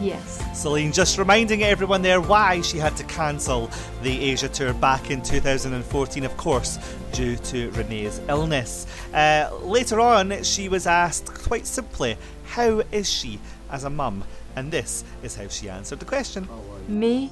yes. 0.00 0.42
Celine 0.58 0.92
just 0.92 1.18
reminding 1.18 1.62
everyone 1.62 2.02
there 2.02 2.20
why 2.20 2.60
she 2.62 2.78
had 2.78 2.96
to 2.96 3.04
cancel 3.04 3.70
the 4.02 4.20
Asia 4.30 4.48
tour 4.48 4.72
back 4.74 5.10
in 5.10 5.22
2014, 5.22 6.24
of 6.24 6.36
course, 6.36 6.78
due 7.12 7.36
to 7.36 7.70
René's 7.70 8.20
illness. 8.28 8.86
Uh, 9.12 9.50
later 9.62 10.00
on, 10.00 10.42
she 10.42 10.68
was 10.68 10.86
asked 10.86 11.26
quite 11.26 11.66
simply, 11.66 12.16
How 12.46 12.82
is 12.92 13.08
she 13.08 13.38
as 13.70 13.84
a 13.84 13.90
mum? 13.90 14.24
And 14.56 14.70
this 14.70 15.04
is 15.22 15.36
how 15.36 15.48
she 15.48 15.68
answered 15.68 16.00
the 16.00 16.04
question. 16.04 16.48
Me, 16.88 17.30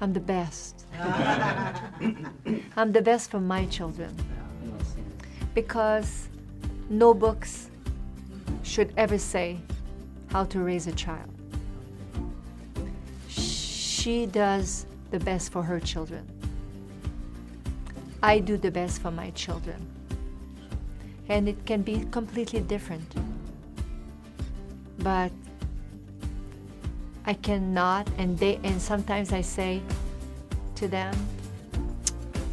I'm 0.00 0.12
the 0.12 0.20
best. 0.20 0.84
I'm 2.76 2.92
the 2.92 3.02
best 3.02 3.30
for 3.30 3.40
my 3.40 3.66
children 3.66 4.14
because 5.54 6.28
no 6.90 7.14
books 7.14 7.70
should 8.62 8.92
ever 8.96 9.18
say 9.18 9.58
how 10.28 10.44
to 10.44 10.60
raise 10.60 10.86
a 10.86 10.92
child. 10.92 11.30
She 13.28 14.26
does 14.26 14.86
the 15.10 15.20
best 15.20 15.52
for 15.52 15.62
her 15.62 15.80
children. 15.80 16.26
I 18.22 18.38
do 18.38 18.56
the 18.56 18.70
best 18.70 19.00
for 19.02 19.10
my 19.10 19.30
children. 19.30 19.86
And 21.28 21.48
it 21.48 21.64
can 21.66 21.82
be 21.82 22.04
completely 22.10 22.60
different. 22.60 23.14
But 24.98 25.30
I 27.26 27.34
cannot 27.34 28.08
and 28.18 28.38
they 28.38 28.56
and 28.64 28.80
sometimes 28.80 29.32
I 29.32 29.40
say 29.40 29.80
to 30.74 30.88
them, 30.88 31.14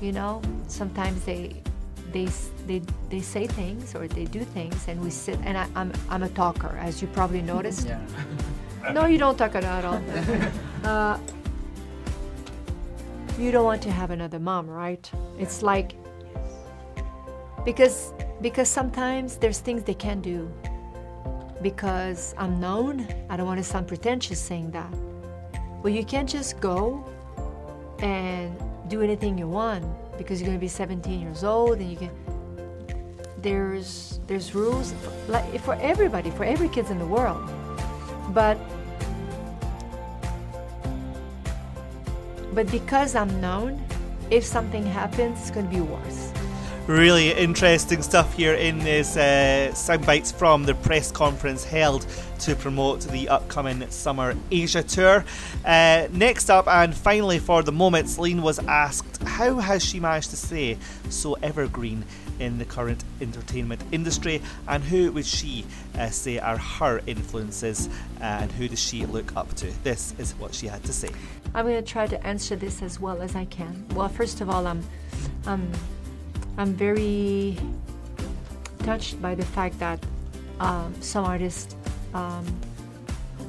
you 0.01 0.12
know, 0.12 0.41
sometimes 0.67 1.25
they 1.25 1.56
they 2.12 2.27
they 2.67 2.82
they 3.12 3.19
say 3.19 3.45
things 3.45 3.93
or 3.93 4.08
they 4.08 4.26
do 4.26 4.39
things 4.39 4.88
and 4.88 5.00
we 5.02 5.10
sit 5.10 5.38
and 5.43 5.58
I, 5.58 5.67
I'm 5.76 5.91
I'm 6.10 6.24
a 6.24 6.30
talker 6.30 6.76
as 6.80 7.02
you 7.02 7.08
probably 7.10 7.41
noticed. 7.41 7.88
Yeah. 7.88 8.00
No, 8.93 9.06
you 9.06 9.19
don't 9.19 9.38
talk 9.38 9.54
at 9.54 9.86
all. 9.86 10.02
Uh, 10.84 11.19
you 13.38 13.52
don't 13.52 13.65
want 13.65 13.84
to 13.84 13.91
have 13.91 14.10
another 14.10 14.39
mom, 14.39 14.67
right? 14.67 15.12
It's 15.38 15.62
like 15.62 15.93
because 17.63 18.13
because 18.41 18.67
sometimes 18.67 19.38
there's 19.38 19.60
things 19.60 19.84
they 19.84 19.93
can't 19.93 20.24
do 20.24 20.52
because 21.62 22.34
I'm 22.38 22.60
known. 22.60 23.08
I 23.30 23.38
don't 23.38 23.45
want 23.45 23.60
to 23.60 23.63
sound 23.63 23.88
pretentious 23.88 24.39
saying 24.39 24.71
that. 24.71 24.91
But 25.84 25.93
you 25.93 26.04
can't 26.04 26.28
just 26.28 26.60
go 26.60 27.06
and 28.00 28.58
do 28.88 29.02
anything 29.02 29.38
you 29.38 29.47
want 29.47 29.86
because 30.17 30.41
you're 30.41 30.47
going 30.47 30.58
to 30.58 30.62
be 30.62 30.67
17 30.67 31.21
years 31.21 31.43
old 31.43 31.78
and 31.78 31.89
you 31.91 31.97
can 31.97 32.12
there's 33.41 34.19
there's 34.27 34.54
rules 34.54 34.93
for, 34.93 35.32
like 35.32 35.60
for 35.62 35.75
everybody 35.75 36.30
for 36.32 36.43
every 36.43 36.69
kids 36.69 36.91
in 36.91 36.99
the 36.99 37.06
world 37.06 37.49
but 38.30 38.58
but 42.54 42.69
because 42.71 43.15
i'm 43.15 43.41
known 43.41 43.84
if 44.30 44.45
something 44.45 44.86
happens 44.86 45.39
it's 45.39 45.51
going 45.51 45.67
to 45.67 45.75
be 45.75 45.82
worse 45.82 46.32
really 46.88 47.32
interesting 47.32 48.01
stuff 48.01 48.34
here 48.34 48.54
in 48.56 48.80
this 48.80 49.15
uh, 49.15 49.73
sound 49.73 50.06
bites 50.06 50.32
from 50.32 50.63
the 50.63 50.73
press 50.75 51.12
conference 51.12 51.63
held 51.63 52.06
to 52.39 52.56
promote 52.56 53.01
the 53.01 53.30
upcoming 53.30 53.88
summer 53.91 54.36
Asia 54.49 54.82
tour. 54.82 55.23
Uh, 55.63 56.08
next 56.12 56.49
up, 56.49 56.67
and 56.67 56.95
finally 56.95 57.38
for 57.39 57.62
the 57.62 57.71
moment, 57.71 58.10
Celine 58.10 58.41
was 58.41 58.60
asked 58.67 59.21
how 59.23 59.60
has 59.60 59.86
she 59.86 59.99
managed 59.99 60.32
to 60.32 60.36
stay 60.36 60.77
so 61.10 61.36
evergreen 61.43 62.04
in 62.41 62.58
the 62.58 62.65
current 62.65 63.04
entertainment 63.21 63.82
industry, 63.91 64.41
and 64.67 64.84
who 64.84 65.12
would 65.12 65.25
she 65.25 65.63
uh, 65.97 66.10
say 66.10 66.39
are 66.39 66.58
her 66.58 67.01
influences, 67.06 67.88
uh, 68.19 68.41
and 68.41 68.51
who 68.54 68.67
does 68.67 68.80
she 68.80 69.06
look 69.06 69.36
up 69.38 69.54
to? 69.54 69.67
This 69.84 70.13
is 70.17 70.34
what 70.34 70.54
she 70.54 70.67
had 70.67 70.84
to 70.86 70.91
say. 70.91 71.10
I'm 71.54 71.65
going 71.65 71.82
to 71.82 71.89
try 71.89 72.08
to 72.08 72.27
answer 72.27 72.56
this 72.56 72.82
as 72.82 72.99
well 72.99 73.21
as 73.21 73.36
I 73.36 73.45
can. 73.45 73.86
Well, 73.93 74.10
first 74.10 74.41
of 74.41 74.49
all, 74.49 74.65
I'm, 74.65 74.84
I'm, 75.45 75.71
I'm 76.58 76.73
very 76.73 77.58
touched 78.80 79.21
by 79.21 79.36
the 79.36 79.45
fact 79.45 79.77
that 79.80 80.04
um, 80.60 80.93
some 80.99 81.25
artists 81.25 81.75
um, 82.13 82.45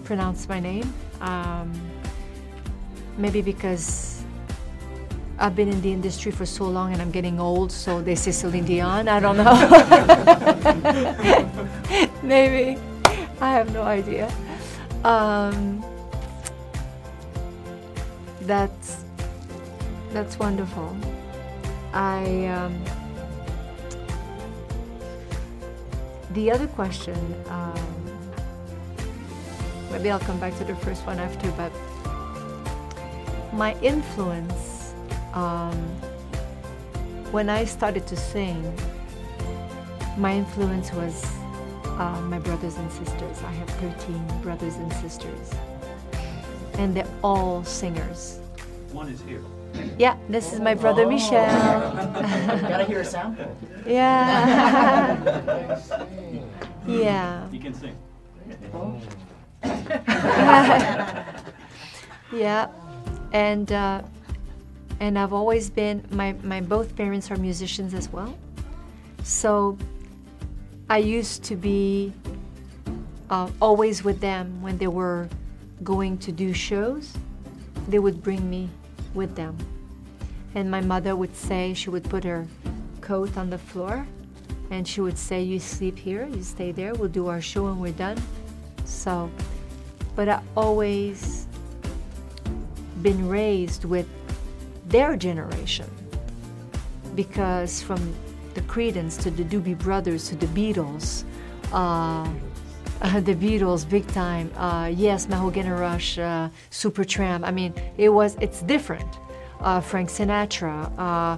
pronounce 0.04 0.48
my 0.48 0.60
name. 0.60 0.92
Um, 1.20 1.72
maybe 3.16 3.40
because 3.42 4.21
I've 5.42 5.56
been 5.56 5.68
in 5.68 5.82
the 5.82 5.92
industry 5.92 6.30
for 6.30 6.46
so 6.46 6.66
long 6.66 6.92
and 6.92 7.02
I'm 7.02 7.10
getting 7.10 7.40
old, 7.40 7.72
so 7.72 8.00
they 8.00 8.14
say 8.14 8.30
Celine 8.30 8.64
Dion. 8.64 9.08
I 9.08 9.18
don't 9.18 9.36
know. 9.36 9.52
Maybe. 12.22 12.80
I 13.40 13.50
have 13.50 13.72
no 13.72 13.82
idea. 13.82 14.32
Um, 15.02 15.84
that's 18.42 19.04
that's 20.12 20.38
wonderful. 20.38 20.96
I 21.92 22.46
um, 22.46 22.80
the 26.34 26.52
other 26.52 26.68
question. 26.68 27.18
Um, 27.48 28.20
maybe 29.90 30.08
I'll 30.08 30.20
come 30.20 30.38
back 30.38 30.56
to 30.58 30.64
the 30.64 30.76
first 30.76 31.04
one 31.04 31.18
after, 31.18 31.50
but 31.52 31.72
my 33.52 33.74
influence 33.82 34.71
um, 35.34 35.74
when 37.32 37.48
I 37.48 37.64
started 37.64 38.06
to 38.08 38.16
sing, 38.16 38.62
my 40.16 40.34
influence 40.34 40.92
was 40.92 41.24
uh, 41.84 42.20
my 42.22 42.38
brothers 42.38 42.76
and 42.76 42.90
sisters. 42.92 43.42
I 43.42 43.52
have 43.52 43.68
13 43.70 44.42
brothers 44.42 44.76
and 44.76 44.92
sisters, 44.94 45.52
and 46.74 46.94
they're 46.94 47.08
all 47.22 47.64
singers. 47.64 48.38
One 48.92 49.08
is 49.08 49.20
here. 49.22 49.42
Yeah, 49.98 50.16
this 50.28 50.52
is 50.52 50.60
my 50.60 50.74
brother 50.74 51.06
Michel. 51.06 51.46
Gotta 52.68 52.84
hear 52.84 53.00
a 53.00 53.04
sample. 53.04 53.56
Yeah. 53.86 55.80
yeah. 56.86 57.50
You 57.50 57.60
can 57.60 57.74
sing. 57.74 57.96
yeah, 62.32 62.68
and 63.32 63.72
uh, 63.72 64.02
and 65.02 65.18
I've 65.18 65.32
always 65.32 65.68
been 65.68 66.04
my 66.12 66.32
my 66.44 66.60
both 66.60 66.94
parents 66.94 67.28
are 67.32 67.36
musicians 67.36 67.92
as 67.92 68.08
well, 68.12 68.38
so 69.24 69.76
I 70.88 70.98
used 70.98 71.42
to 71.50 71.56
be 71.56 72.12
uh, 73.28 73.50
always 73.60 74.04
with 74.04 74.20
them 74.20 74.62
when 74.62 74.78
they 74.78 74.86
were 74.86 75.28
going 75.82 76.18
to 76.18 76.30
do 76.30 76.54
shows. 76.54 77.14
They 77.88 77.98
would 77.98 78.22
bring 78.22 78.48
me 78.48 78.70
with 79.12 79.34
them, 79.34 79.58
and 80.54 80.70
my 80.70 80.80
mother 80.80 81.16
would 81.16 81.34
say 81.34 81.74
she 81.74 81.90
would 81.90 82.04
put 82.04 82.22
her 82.22 82.46
coat 83.00 83.36
on 83.36 83.50
the 83.50 83.58
floor, 83.58 84.06
and 84.70 84.86
she 84.86 85.00
would 85.00 85.18
say, 85.18 85.42
"You 85.42 85.58
sleep 85.58 85.98
here, 85.98 86.28
you 86.28 86.44
stay 86.44 86.70
there. 86.70 86.94
We'll 86.94 87.16
do 87.20 87.26
our 87.26 87.40
show 87.40 87.64
when 87.64 87.80
we're 87.80 87.98
done." 87.98 88.22
So 88.84 89.28
but 90.14 90.28
I 90.28 90.40
always 90.56 91.48
been 93.02 93.28
raised 93.28 93.84
with 93.84 94.06
their 94.92 95.16
generation 95.16 95.90
because 97.14 97.82
from 97.82 98.14
the 98.54 98.60
Creedence 98.62 99.20
to 99.22 99.30
the 99.30 99.42
Doobie 99.42 99.78
Brothers 99.78 100.28
to 100.28 100.36
the 100.36 100.46
Beatles, 100.46 101.24
uh, 101.72 102.28
uh, 103.00 103.20
the 103.30 103.34
Beatles, 103.34 103.88
big 103.88 104.06
time. 104.08 104.52
Uh, 104.56 104.92
yes, 104.94 105.28
Mahogany 105.28 105.70
Rush, 105.70 106.18
uh, 106.18 106.48
Supertramp. 106.70 107.44
I 107.44 107.50
mean, 107.50 107.74
it 107.96 108.10
was 108.10 108.36
it's 108.40 108.62
different. 108.62 109.18
Uh, 109.60 109.80
Frank 109.80 110.08
Sinatra, 110.10 110.92
uh, 110.98 111.36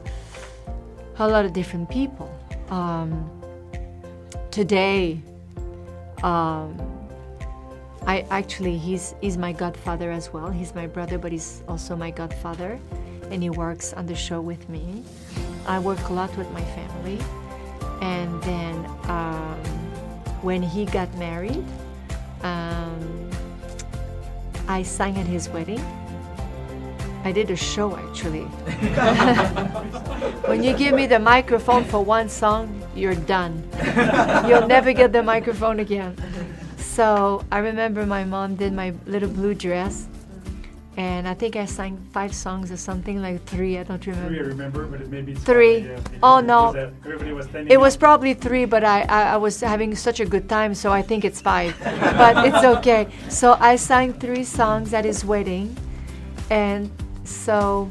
a 1.19 1.29
lot 1.29 1.45
of 1.45 1.53
different 1.53 1.89
people. 1.89 2.31
Um, 2.71 3.31
today. 4.51 5.21
Um, 6.23 6.95
I 8.07 8.27
actually 8.31 8.77
he's 8.77 9.15
he's 9.21 9.37
my 9.37 9.53
godfather 9.53 10.11
as 10.11 10.33
well. 10.33 10.51
He's 10.51 10.75
my 10.75 10.87
brother, 10.87 11.19
but 11.19 11.33
he's 11.33 11.63
also 11.69 11.97
my 11.97 12.11
godfather, 12.11 12.79
and 13.31 13.43
he 13.43 13.51
works 13.51 13.93
on 13.93 14.07
the 14.07 14.15
show 14.15 14.41
with 14.41 14.69
me. 14.69 15.03
I 15.67 15.79
work 15.79 16.09
a 16.09 16.13
lot 16.13 16.37
with 16.37 16.51
my 16.53 16.63
family, 16.77 17.19
and 18.01 18.43
then 18.43 18.75
um, 19.09 19.59
when 20.43 20.63
he 20.63 20.85
got 20.85 21.13
married, 21.17 21.65
um, 22.43 23.31
I 24.69 24.83
sang 24.83 25.19
at 25.19 25.27
his 25.27 25.49
wedding. 25.49 25.83
I 27.25 27.33
did 27.33 27.51
a 27.51 27.57
show 27.57 27.97
actually. 27.97 28.45
when 30.45 30.63
you 30.63 30.77
give 30.77 30.95
me 30.95 31.07
the 31.07 31.19
microphone 31.19 31.85
for 31.85 32.05
one 32.05 32.29
song, 32.29 32.83
you're 32.95 33.15
done. 33.15 33.67
You'll 34.47 34.69
never 34.69 34.93
get 34.93 35.13
the 35.13 35.23
microphone 35.23 35.81
again. 35.81 36.15
So 36.79 37.43
I 37.51 37.59
remember 37.59 38.05
my 38.05 38.25
mom 38.25 38.57
did 38.57 38.75
my 38.75 38.93
little 39.07 39.31
blue 39.31 39.55
dress, 39.55 40.07
and 40.97 41.27
I 41.27 41.35
think 41.35 41.57
I 41.57 41.65
sang 41.65 41.99
five 42.13 42.35
songs 42.35 42.71
or 42.71 42.77
something 42.77 43.21
like 43.21 43.45
three. 43.45 43.79
I 43.79 43.83
don't 43.83 44.05
remember. 44.07 44.29
Three, 44.29 44.39
I 44.39 44.43
remember, 44.43 44.87
but 44.87 45.01
it 45.01 45.11
may 45.11 45.23
be 45.23 45.35
three. 45.35 45.79
Yeah, 45.79 45.99
oh 46.23 46.41
no, 46.41 46.73
that 46.73 46.93
everybody 47.05 47.33
was 47.33 47.47
standing 47.47 47.73
it 47.73 47.81
was 47.81 47.95
up. 47.95 48.01
probably 48.01 48.35
three, 48.35 48.65
but 48.65 48.85
I, 48.85 49.03
I 49.03 49.23
I 49.35 49.37
was 49.37 49.61
having 49.61 49.95
such 49.95 50.21
a 50.21 50.25
good 50.27 50.49
time, 50.49 50.75
so 50.75 50.93
I 50.93 51.03
think 51.03 51.25
it's 51.25 51.41
five. 51.41 51.77
but 51.83 52.47
it's 52.47 52.65
okay. 52.79 53.09
So 53.29 53.57
I 53.59 53.77
sang 53.77 54.13
three 54.13 54.45
songs 54.45 54.95
at 54.95 55.05
his 55.05 55.25
wedding, 55.25 55.77
and 56.51 56.91
so 57.25 57.89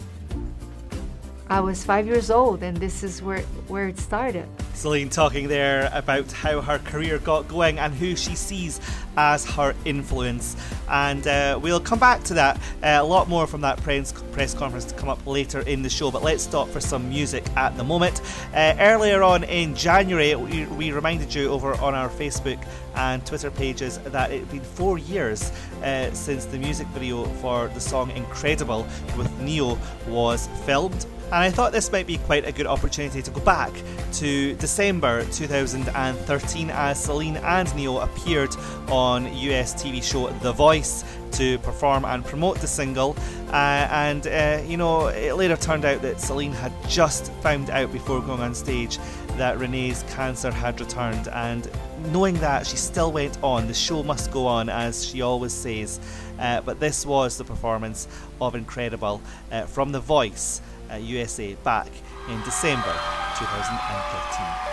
I 1.50 1.60
was 1.60 1.84
five 1.84 2.08
years 2.08 2.32
old, 2.32 2.64
and 2.64 2.78
this 2.78 3.04
is 3.04 3.22
where 3.22 3.42
where 3.68 3.88
it 3.88 4.00
started. 4.00 4.48
Celine 4.74 5.10
talking 5.10 5.48
there 5.48 5.90
about 5.94 6.32
how 6.32 6.62
her 6.62 6.80
career 6.80 7.20
got 7.20 7.48
going 7.48 7.80
and 7.80 7.94
who 7.94 8.16
she 8.16 8.36
sees 8.36 8.80
as 9.18 9.46
her 9.52 9.76
influence. 9.86 10.56
And 10.90 11.26
uh, 11.28 11.60
we'll 11.62 11.80
come 11.80 12.00
back 12.00 12.24
to 12.24 12.34
that. 12.36 12.58
Uh, 12.82 13.00
a 13.00 13.04
lot 13.04 13.30
more 13.30 13.48
from 13.48 13.62
that 13.62 13.82
press, 13.82 14.12
press 14.32 14.54
conference 14.54 14.86
to 14.86 14.96
come 14.96 15.10
up 15.10 15.26
later 15.26 15.62
in 15.62 15.82
the 15.82 15.90
show. 15.90 16.12
But 16.12 16.24
let's 16.24 16.44
stop 16.44 16.70
for 16.70 16.80
some 16.80 17.10
music 17.10 17.46
at 17.56 17.76
the 17.78 17.84
moment. 17.84 18.22
Uh, 18.54 18.76
earlier 18.80 19.24
on 19.24 19.44
in 19.44 19.76
January, 19.76 20.36
we, 20.36 20.66
we, 20.66 20.92
reminded 20.92 21.34
you 21.34 21.50
over 21.50 21.74
on 21.76 21.96
our 21.96 22.10
Facebook 22.10 22.64
and 22.96 23.26
Twitter 23.26 23.50
pages 23.50 23.98
that 24.00 24.32
it 24.32 24.40
had 24.40 24.52
been 24.52 24.62
four 24.62 24.98
years 24.98 25.52
uh, 25.84 26.12
since 26.14 26.46
the 26.46 26.58
music 26.58 26.88
video 26.88 27.26
for 27.42 27.68
the 27.70 27.80
song 27.80 28.12
Incredible 28.12 28.86
with 29.18 29.32
Ne-Yo 29.42 29.78
was 30.08 30.48
filmed. 30.66 31.06
And 31.34 31.42
I 31.42 31.50
thought 31.50 31.72
this 31.72 31.92
might 31.92 32.06
be 32.06 32.20
quite 32.20 32.46
a 32.46 32.52
good 32.52 32.68
opportunity 32.68 33.24
to 33.24 33.32
go 33.32 33.40
back 33.42 33.72
to 34.14 34.54
December 34.58 35.26
2013 35.32 36.70
as 36.70 37.04
Celine 37.04 37.38
and 37.38 37.76
Ne-Yo 37.76 37.98
appeared 37.98 38.56
on 38.88 39.03
US 39.04 39.74
TV 39.74 40.02
show 40.02 40.30
The 40.30 40.54
Voice 40.54 41.04
to 41.34 41.58
perform 41.60 42.06
and 42.06 42.24
promote 42.24 42.60
the 42.60 42.68
single. 42.68 43.18
Uh, 43.50 43.88
and, 43.92 44.28
uh, 44.28 44.62
you 44.66 44.78
know, 44.78 45.08
it 45.08 45.34
later 45.36 45.58
turned 45.58 45.84
out 45.84 46.02
that 46.02 46.22
Celine 46.22 46.54
had 46.54 46.72
just 46.88 47.32
found 47.42 47.70
out 47.70 47.92
before 47.92 48.22
going 48.22 48.40
on 48.40 48.56
stage 48.56 48.98
that 49.38 49.58
René's 49.58 50.04
cancer 50.14 50.52
had 50.52 50.80
returned. 50.80 51.28
And 51.28 51.70
knowing 52.12 52.36
that, 52.36 52.66
she 52.66 52.78
still 52.78 53.12
went 53.12 53.38
on. 53.44 53.68
The 53.68 53.74
show 53.74 54.04
must 54.04 54.32
go 54.32 54.48
on, 54.48 54.70
as 54.70 55.06
she 55.06 55.22
always 55.22 55.54
says. 55.54 56.00
Uh, 56.40 56.62
but 56.62 56.80
this 56.80 57.06
was 57.06 57.38
the 57.38 57.44
performance 57.44 58.08
of 58.40 58.56
Incredible 58.56 59.22
uh, 59.52 59.66
from 59.66 59.92
The 59.92 60.00
Voice. 60.00 60.62
USA 61.00 61.56
back 61.64 61.88
in 62.30 62.40
December 62.44 62.94
2013. 63.40 64.73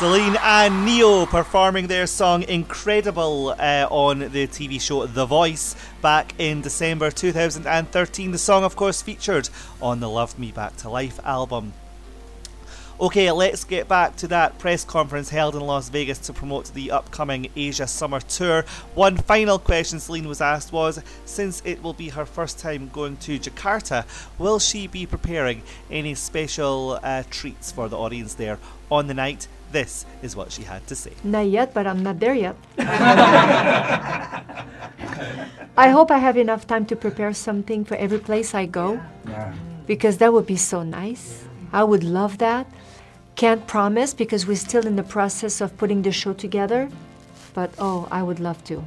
Celine 0.00 0.38
and 0.42 0.86
Ne-Yo 0.86 1.26
performing 1.26 1.86
their 1.86 2.06
song 2.06 2.42
Incredible 2.44 3.50
uh, 3.50 3.86
on 3.90 4.20
the 4.20 4.46
TV 4.46 4.80
show 4.80 5.04
The 5.04 5.26
Voice 5.26 5.76
back 6.00 6.32
in 6.38 6.62
December 6.62 7.10
2013. 7.10 8.30
The 8.30 8.38
song, 8.38 8.64
of 8.64 8.76
course, 8.76 9.02
featured 9.02 9.50
on 9.82 10.00
the 10.00 10.08
Loved 10.08 10.38
Me 10.38 10.52
Back 10.52 10.74
to 10.78 10.88
Life 10.88 11.20
album. 11.22 11.74
Okay, 12.98 13.30
let's 13.30 13.64
get 13.64 13.88
back 13.88 14.16
to 14.16 14.28
that 14.28 14.58
press 14.58 14.86
conference 14.86 15.28
held 15.28 15.54
in 15.54 15.60
Las 15.60 15.90
Vegas 15.90 16.18
to 16.20 16.32
promote 16.32 16.72
the 16.72 16.92
upcoming 16.92 17.50
Asia 17.54 17.86
Summer 17.86 18.20
Tour. 18.20 18.64
One 18.94 19.18
final 19.18 19.58
question 19.58 20.00
Celine 20.00 20.28
was 20.28 20.40
asked 20.40 20.72
was 20.72 21.02
since 21.26 21.60
it 21.66 21.82
will 21.82 21.92
be 21.92 22.08
her 22.08 22.24
first 22.24 22.58
time 22.58 22.88
going 22.88 23.18
to 23.18 23.38
Jakarta, 23.38 24.06
will 24.38 24.60
she 24.60 24.86
be 24.86 25.04
preparing 25.04 25.62
any 25.90 26.14
special 26.14 26.98
uh, 27.02 27.24
treats 27.28 27.70
for 27.70 27.90
the 27.90 27.98
audience 27.98 28.32
there 28.32 28.58
on 28.90 29.06
the 29.06 29.12
night? 29.12 29.46
This 29.72 30.04
is 30.22 30.34
what 30.34 30.50
she 30.50 30.62
had 30.62 30.86
to 30.88 30.96
say. 30.96 31.12
Not 31.24 31.46
yet, 31.46 31.72
but 31.72 31.86
I'm 31.86 32.02
not 32.02 32.18
there 32.18 32.34
yet. 32.34 32.56
I 35.76 35.88
hope 35.90 36.10
I 36.10 36.18
have 36.18 36.36
enough 36.36 36.66
time 36.66 36.84
to 36.86 36.96
prepare 36.96 37.32
something 37.32 37.84
for 37.84 37.94
every 37.94 38.18
place 38.18 38.54
I 38.54 38.66
go 38.66 39.00
because 39.86 40.18
that 40.18 40.32
would 40.32 40.46
be 40.46 40.56
so 40.56 40.82
nice. 40.82 41.44
I 41.72 41.84
would 41.84 42.04
love 42.04 42.38
that. 42.38 42.66
Can't 43.36 43.66
promise 43.66 44.12
because 44.12 44.46
we're 44.46 44.56
still 44.56 44.86
in 44.86 44.96
the 44.96 45.02
process 45.02 45.60
of 45.60 45.76
putting 45.78 46.02
the 46.02 46.12
show 46.12 46.32
together, 46.34 46.90
but 47.54 47.70
oh, 47.78 48.06
I 48.10 48.22
would 48.22 48.40
love 48.40 48.62
to. 48.64 48.84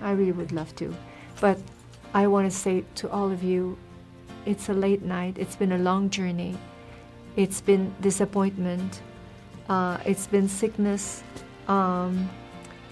I 0.00 0.12
really 0.12 0.32
would 0.32 0.50
love 0.50 0.74
to. 0.76 0.94
But 1.40 1.58
I 2.14 2.26
want 2.26 2.50
to 2.50 2.56
say 2.56 2.84
to 2.96 3.10
all 3.10 3.30
of 3.30 3.44
you, 3.44 3.78
it's 4.44 4.68
a 4.68 4.72
late 4.72 5.02
night. 5.02 5.36
It's 5.38 5.54
been 5.54 5.72
a 5.72 5.78
long 5.78 6.10
journey. 6.10 6.58
It's 7.36 7.60
been 7.60 7.94
disappointment. 8.00 9.00
Uh, 9.68 9.98
it's 10.04 10.26
been 10.26 10.48
sickness. 10.48 11.22
Um, 11.68 12.28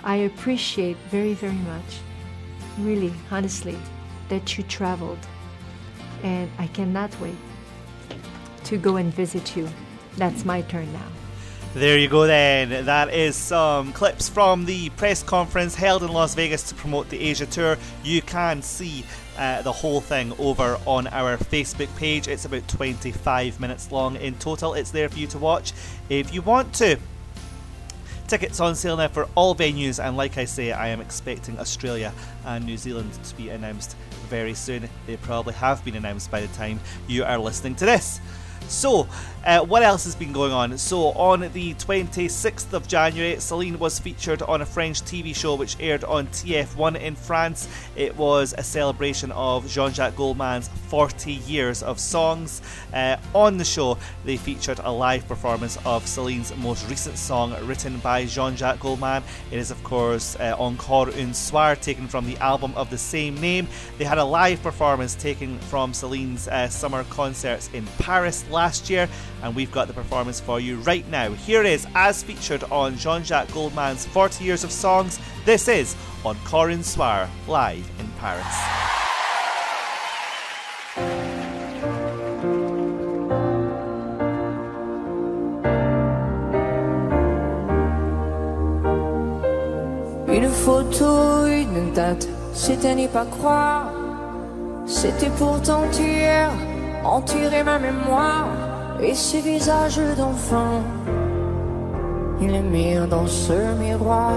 I 0.05 0.17
appreciate 0.17 0.97
very, 1.11 1.35
very 1.35 1.53
much, 1.53 2.01
really, 2.79 3.13
honestly, 3.31 3.77
that 4.29 4.57
you 4.57 4.65
traveled. 4.65 5.19
And 6.23 6.51
I 6.59 6.67
cannot 6.69 7.19
wait 7.21 7.37
to 8.65 8.77
go 8.77 8.97
and 8.97 9.13
visit 9.13 9.57
you. 9.57 9.69
That's 10.17 10.45
my 10.45 10.63
turn 10.63 10.93
now. 10.93 11.07
There 11.75 11.97
you 11.99 12.09
go, 12.09 12.27
then. 12.27 12.85
That 12.85 13.15
is 13.15 13.37
some 13.37 13.93
clips 13.93 14.29
from 14.29 14.65
the 14.65 14.91
press 14.91 15.23
conference 15.23 15.75
held 15.77 16.03
in 16.03 16.09
Las 16.09 16.35
Vegas 16.35 16.69
to 16.69 16.75
promote 16.75 17.09
the 17.09 17.21
Asia 17.21 17.47
tour. 17.47 17.79
You 18.03 18.23
can 18.23 18.61
see 18.61 19.05
uh, 19.41 19.63
the 19.63 19.73
whole 19.73 20.03
thing 20.03 20.35
over 20.39 20.79
on 20.87 21.07
our 21.09 21.39
Facebook 21.39 21.95
page. 21.97 22.29
It's 22.29 22.45
about 22.45 22.69
25 22.69 23.59
minutes 23.59 23.91
long 23.91 24.17
in 24.17 24.35
total. 24.35 24.75
It's 24.75 24.91
there 24.91 25.09
for 25.09 25.19
you 25.19 25.27
to 25.29 25.39
watch 25.39 25.73
if 26.11 26.33
you 26.35 26.43
want 26.43 26.75
to. 26.75 26.99
Tickets 28.29 28.61
on 28.61 28.77
sale 28.77 28.99
now 28.99 29.09
for 29.09 29.29
all 29.35 29.57
venues, 29.57 29.99
and 29.99 30.17
like 30.17 30.39
I 30.39 30.45
say, 30.45 30.71
I 30.71 30.89
am 30.89 31.01
expecting 31.01 31.59
Australia 31.59 32.13
and 32.45 32.65
New 32.65 32.77
Zealand 32.77 33.13
to 33.13 33.35
be 33.35 33.49
announced 33.49 33.97
very 34.29 34.55
soon. 34.55 34.89
They 35.07 35.17
probably 35.17 35.55
have 35.55 35.85
been 35.85 35.97
announced 35.97 36.31
by 36.31 36.43
the 36.43 36.49
time 36.49 36.79
you 37.09 37.25
are 37.25 37.39
listening 37.39 37.75
to 37.77 37.87
this. 37.87 38.21
So, 38.71 39.09
uh, 39.45 39.65
what 39.65 39.83
else 39.83 40.05
has 40.05 40.15
been 40.15 40.33
going 40.33 40.53
on? 40.53 40.79
So, 40.79 41.09
on 41.13 41.41
the 41.41 41.75
26th 41.75 42.73
of 42.73 42.87
January, 42.87 43.41
Celine 43.41 43.79
was 43.79 43.99
featured 43.99 44.43
on 44.43 44.61
a 44.63 44.67
French 44.67 45.03
TV 45.03 45.35
show 45.35 45.57
which 45.57 45.77
aired 45.81 46.05
on 46.05 46.29
TF1 46.29 47.01
in 47.01 47.17
France. 47.17 47.67
It 47.97 48.17
was 48.17 48.55
a 48.57 48.63
celebration 48.63 49.33
of 49.33 49.67
Jean 49.69 49.93
Jacques 49.93 50.15
Goldman's 50.15 50.69
40 50.89 51.33
years 51.33 51.83
of 51.83 51.99
songs. 51.99 52.63
Uh, 52.95 53.17
on 53.35 53.57
the 53.57 53.65
show, 53.65 53.99
they 54.25 54.37
featured 54.37 54.79
a 54.85 54.93
live 54.93 55.27
performance 55.27 55.77
of 55.85 56.07
Celine's 56.07 56.55
most 56.59 56.89
recent 56.89 57.19
song 57.19 57.57
written 57.67 57.99
by 57.99 58.25
Jean 58.27 58.55
Jacques 58.55 58.81
Goldman. 58.81 59.25
It 59.51 59.59
is, 59.59 59.73
of 59.73 59.83
course, 59.83 60.37
uh, 60.39 60.55
Encore 60.59 61.11
un 61.19 61.35
soir, 61.35 61.75
taken 61.75 62.07
from 62.07 62.25
the 62.25 62.37
album 62.39 62.73
of 62.77 62.89
the 62.91 62.99
same 62.99 63.35
name. 63.41 63.67
They 63.99 64.05
had 64.05 64.19
a 64.19 64.25
live 64.25 64.63
performance 64.63 65.17
taken 65.17 65.59
from 65.59 65.93
Celine's 65.93 66.47
uh, 66.47 66.69
summer 66.69 67.03
concerts 67.05 67.69
in 67.73 67.85
Paris 67.99 68.45
last 68.61 68.91
year, 68.91 69.09
and 69.43 69.57
we've 69.57 69.73
got 69.73 69.87
the 69.89 69.95
performance 69.95 70.39
for 70.39 70.61
you 70.61 70.77
right 70.81 71.09
now. 71.09 71.33
Here 71.33 71.63
is, 71.63 71.87
as 71.95 72.23
featured 72.23 72.63
on 72.65 72.99
Jean 72.99 73.25
Jacques 73.25 73.53
Goldman's 73.55 74.05
40 74.05 74.45
Years 74.45 74.65
of 74.65 74.71
Songs. 74.71 75.19
This 75.47 75.67
is 75.67 75.97
Encore 76.25 76.69
un 76.71 76.83
soir, 76.83 77.27
live 77.49 77.89
in 77.99 78.09
Paris. 78.21 78.45
Photo, 90.65 91.47
une 91.47 91.93
date, 91.95 92.29
c'était 92.53 92.95
n'y 92.95 93.09
pas 93.09 93.25
croire. 93.25 93.91
C'était 94.87 95.31
pourtant 95.39 95.85
hier, 95.93 96.51
en 97.05 97.21
tirer 97.23 97.63
ma 97.63 97.79
mémoire. 97.79 98.49
Et 99.03 99.15
ces 99.15 99.41
visages 99.41 100.01
d'enfants, 100.19 100.83
ils 102.41 102.51
les 102.51 102.61
mirent 102.61 103.09
dans 103.09 103.27
ce 103.27 103.55
miroir. 103.79 104.33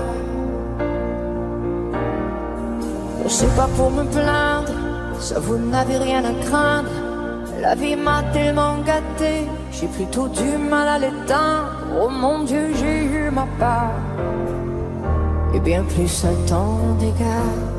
C'est 3.28 3.56
pas 3.56 3.68
pour 3.76 3.92
me 3.92 4.04
plaindre, 4.04 4.74
ça 5.20 5.40
vous 5.40 5.58
n'avez 5.58 5.98
rien 5.98 6.24
à 6.24 6.34
craindre. 6.46 6.90
La 7.62 7.76
vie 7.76 7.96
m'a 7.96 8.24
tellement 8.34 8.78
gâté, 8.86 9.48
j'ai 9.72 9.88
plutôt 9.88 10.28
du 10.28 10.58
mal 10.58 10.88
à 10.88 11.00
l'éteindre. 11.00 11.72
Oh 12.02 12.10
mon 12.10 12.44
Dieu, 12.44 12.72
j'ai 12.76 13.04
eu 13.04 13.32
ma 13.32 13.48
part 13.60 13.92
et 15.54 15.60
bien 15.60 15.84
plus 15.84 16.26
un 16.26 16.48
temps 16.48 16.80
d'égard. 17.00 17.73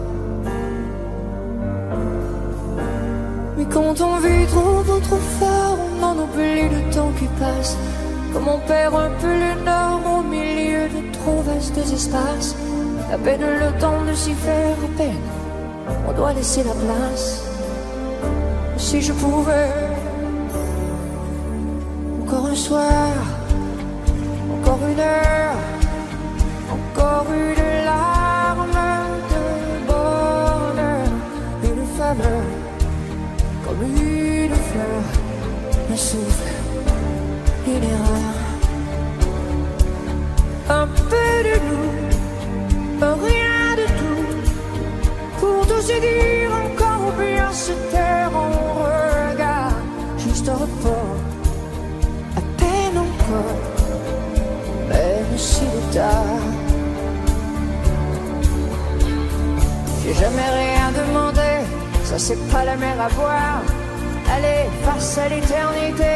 Mais 3.57 3.65
quand 3.67 4.01
on 4.01 4.19
vit 4.19 4.47
trop 4.47 4.83
beau, 4.83 4.99
trop 5.01 5.25
fort, 5.39 5.79
on 5.87 6.03
en 6.03 6.19
oublie 6.19 6.69
le 6.69 6.93
temps 6.93 7.13
qui 7.19 7.27
passe. 7.39 7.77
Comme 8.33 8.49
on 8.49 8.59
perd 8.67 8.95
un 8.95 9.11
peu 9.21 9.33
le 9.33 9.55
au 10.19 10.23
milieu 10.23 10.89
de 10.89 11.13
trop 11.13 11.41
vastes 11.43 11.79
espaces. 11.79 12.57
À 13.13 13.19
peine 13.19 13.43
le 13.43 13.79
temps 13.79 14.03
de 14.09 14.15
s'y 14.15 14.33
faire, 14.33 14.77
à 14.85 14.99
peine, 14.99 15.27
on 16.09 16.13
doit 16.13 16.33
laisser 16.33 16.65
la 16.65 16.73
place. 16.73 17.45
Si 18.77 19.01
je 19.01 19.13
pouvais, 19.13 19.71
encore 22.23 22.47
un 22.47 22.55
soir, 22.55 23.13
encore 24.57 24.81
une 24.91 25.01
heure, 25.01 25.57
encore 26.77 27.27
une 27.33 27.55
larme 27.55 27.64
encore 46.63 47.09
ou 47.09 47.13
bien 47.23 47.51
se 47.53 47.73
taire 47.91 48.31
en 48.35 48.51
regard, 48.85 49.73
juste 50.19 50.49
un 50.49 50.55
report, 50.55 51.17
à 52.37 52.41
peine 52.59 52.99
encore, 52.99 53.61
même 54.89 55.39
si 55.39 55.65
le 55.65 55.95
tard. 55.95 56.43
J'ai 60.03 60.15
jamais 60.15 60.51
rien 60.63 60.93
demandé, 61.03 61.53
ça 62.05 62.19
c'est 62.19 62.43
pas 62.53 62.65
la 62.65 62.77
mer 62.77 62.97
à 63.01 63.09
boire. 63.15 63.63
Allez, 64.35 64.69
face 64.85 65.19
à 65.19 65.29
l'éternité, 65.29 66.15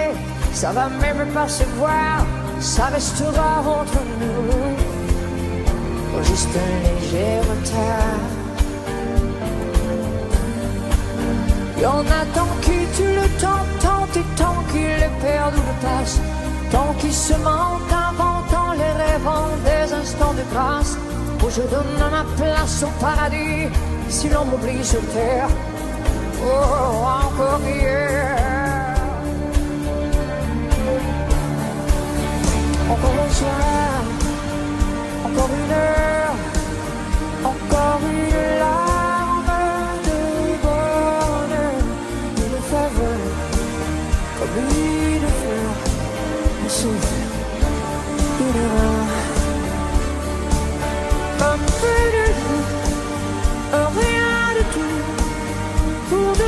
ça 0.52 0.72
va 0.72 0.88
même 0.88 1.26
pas 1.32 1.48
se 1.48 1.64
voir, 1.78 2.26
ça 2.60 2.86
restera 2.86 3.60
entre 3.60 4.00
nous. 4.20 4.88
Oh, 6.14 6.22
juste 6.22 6.48
un 6.54 6.70
léger 6.84 7.38
retard. 7.40 8.37
Y'en 11.80 12.00
a 12.00 12.24
tant 12.34 12.54
qui 12.60 12.78
tuent 12.96 13.14
le 13.22 13.28
temps, 13.40 13.64
tant 13.80 14.06
et 14.20 14.24
tant 14.36 14.58
qu'ils 14.70 14.98
le 15.04 15.10
perdent 15.22 15.54
ou 15.54 15.64
le 15.70 15.76
passent, 15.80 16.20
tant 16.72 16.92
qui 16.98 17.12
se 17.12 17.34
mentent, 17.34 17.92
inventant 17.92 18.72
les 18.72 18.94
rêvant 19.04 19.48
des 19.64 19.92
instants 19.92 20.34
de 20.34 20.42
grâce, 20.52 20.98
où 21.40 21.48
je 21.48 21.62
donne 21.62 22.10
ma 22.10 22.24
place 22.36 22.82
au 22.82 22.90
paradis, 23.00 23.68
si 24.08 24.28
l'on 24.28 24.44
m'oublie 24.46 24.84
sur 24.84 25.00
terre. 25.12 25.48
Oh, 26.42 27.04
encore 27.26 27.60
hier. 27.64 28.36
Encore 32.90 33.18
un 33.24 33.32
soir, 33.34 34.02
encore 35.26 35.50
une 35.60 35.72
heure, 35.72 36.34
encore 37.44 38.00
une 38.10 38.17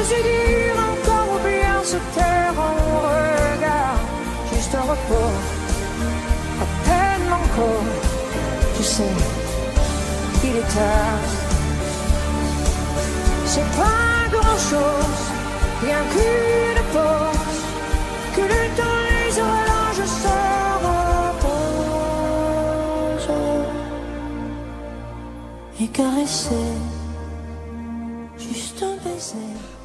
se 0.05 0.19
dire 0.23 0.77
encore 0.93 1.29
ou 1.35 1.39
bien 1.47 1.77
se 1.85 1.99
taire 2.15 2.55
en 2.57 2.77
regard, 3.09 4.01
juste 4.53 4.75
un 4.75 4.83
report, 4.83 5.43
à 6.63 6.67
peine 6.87 7.29
encore, 7.33 7.89
tu 8.77 8.83
sais, 8.83 9.15
il 10.45 10.57
est 10.57 10.71
tard. 10.75 11.25
C'est 13.47 13.71
pas 13.77 14.29
grand 14.31 14.59
chose, 14.71 15.23
rien 15.83 16.03
qu'une 16.13 16.83
pause, 16.93 17.61
que 18.37 18.43
le 18.43 18.63
temps 18.79 19.03
les 19.11 19.33
horloges 19.41 20.07
se 20.25 20.37
reposent. 20.87 21.61
Et 25.81 25.89
caresser, 25.89 26.71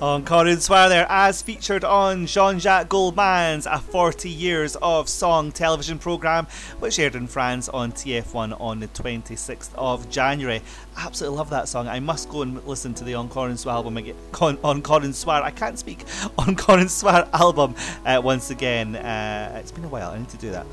Encore 0.05 0.45
une 0.45 0.61
soir 0.61 0.87
there, 0.87 1.07
as 1.09 1.41
featured 1.41 1.83
on 1.83 2.27
Jean 2.27 2.59
Jacques 2.59 2.89
Goldman's 2.89 3.65
A 3.65 3.79
40 3.79 4.29
Years 4.29 4.75
of 4.79 5.09
Song 5.09 5.51
television 5.51 5.97
programme, 5.97 6.45
which 6.77 6.99
aired 6.99 7.15
in 7.15 7.25
France 7.25 7.69
on 7.69 7.91
TF1 7.91 8.55
on 8.61 8.81
the 8.81 8.87
26th 8.89 9.71
of 9.73 10.07
January. 10.11 10.61
Absolutely 10.97 11.37
love 11.37 11.49
that 11.49 11.67
song. 11.67 11.87
I 11.87 11.99
must 11.99 12.29
go 12.29 12.41
and 12.41 12.65
listen 12.65 12.93
to 12.95 13.03
the 13.03 13.15
Encore 13.15 13.49
un 13.49 13.57
Soir 13.57 13.75
album 13.75 13.97
again. 13.97 14.15
Con- 14.31 14.57
un 14.63 15.13
Soir, 15.13 15.43
I 15.43 15.51
can't 15.51 15.77
speak. 15.77 16.05
Encore 16.37 16.79
un 16.79 16.87
Soir 16.87 17.27
album 17.33 17.75
uh, 18.05 18.21
once 18.23 18.49
again. 18.49 18.95
Uh, 18.95 19.57
it's 19.59 19.71
been 19.71 19.83
a 19.83 19.89
while, 19.89 20.11
I 20.11 20.17
need 20.19 20.29
to 20.29 20.37
do 20.37 20.51
that. 20.51 20.65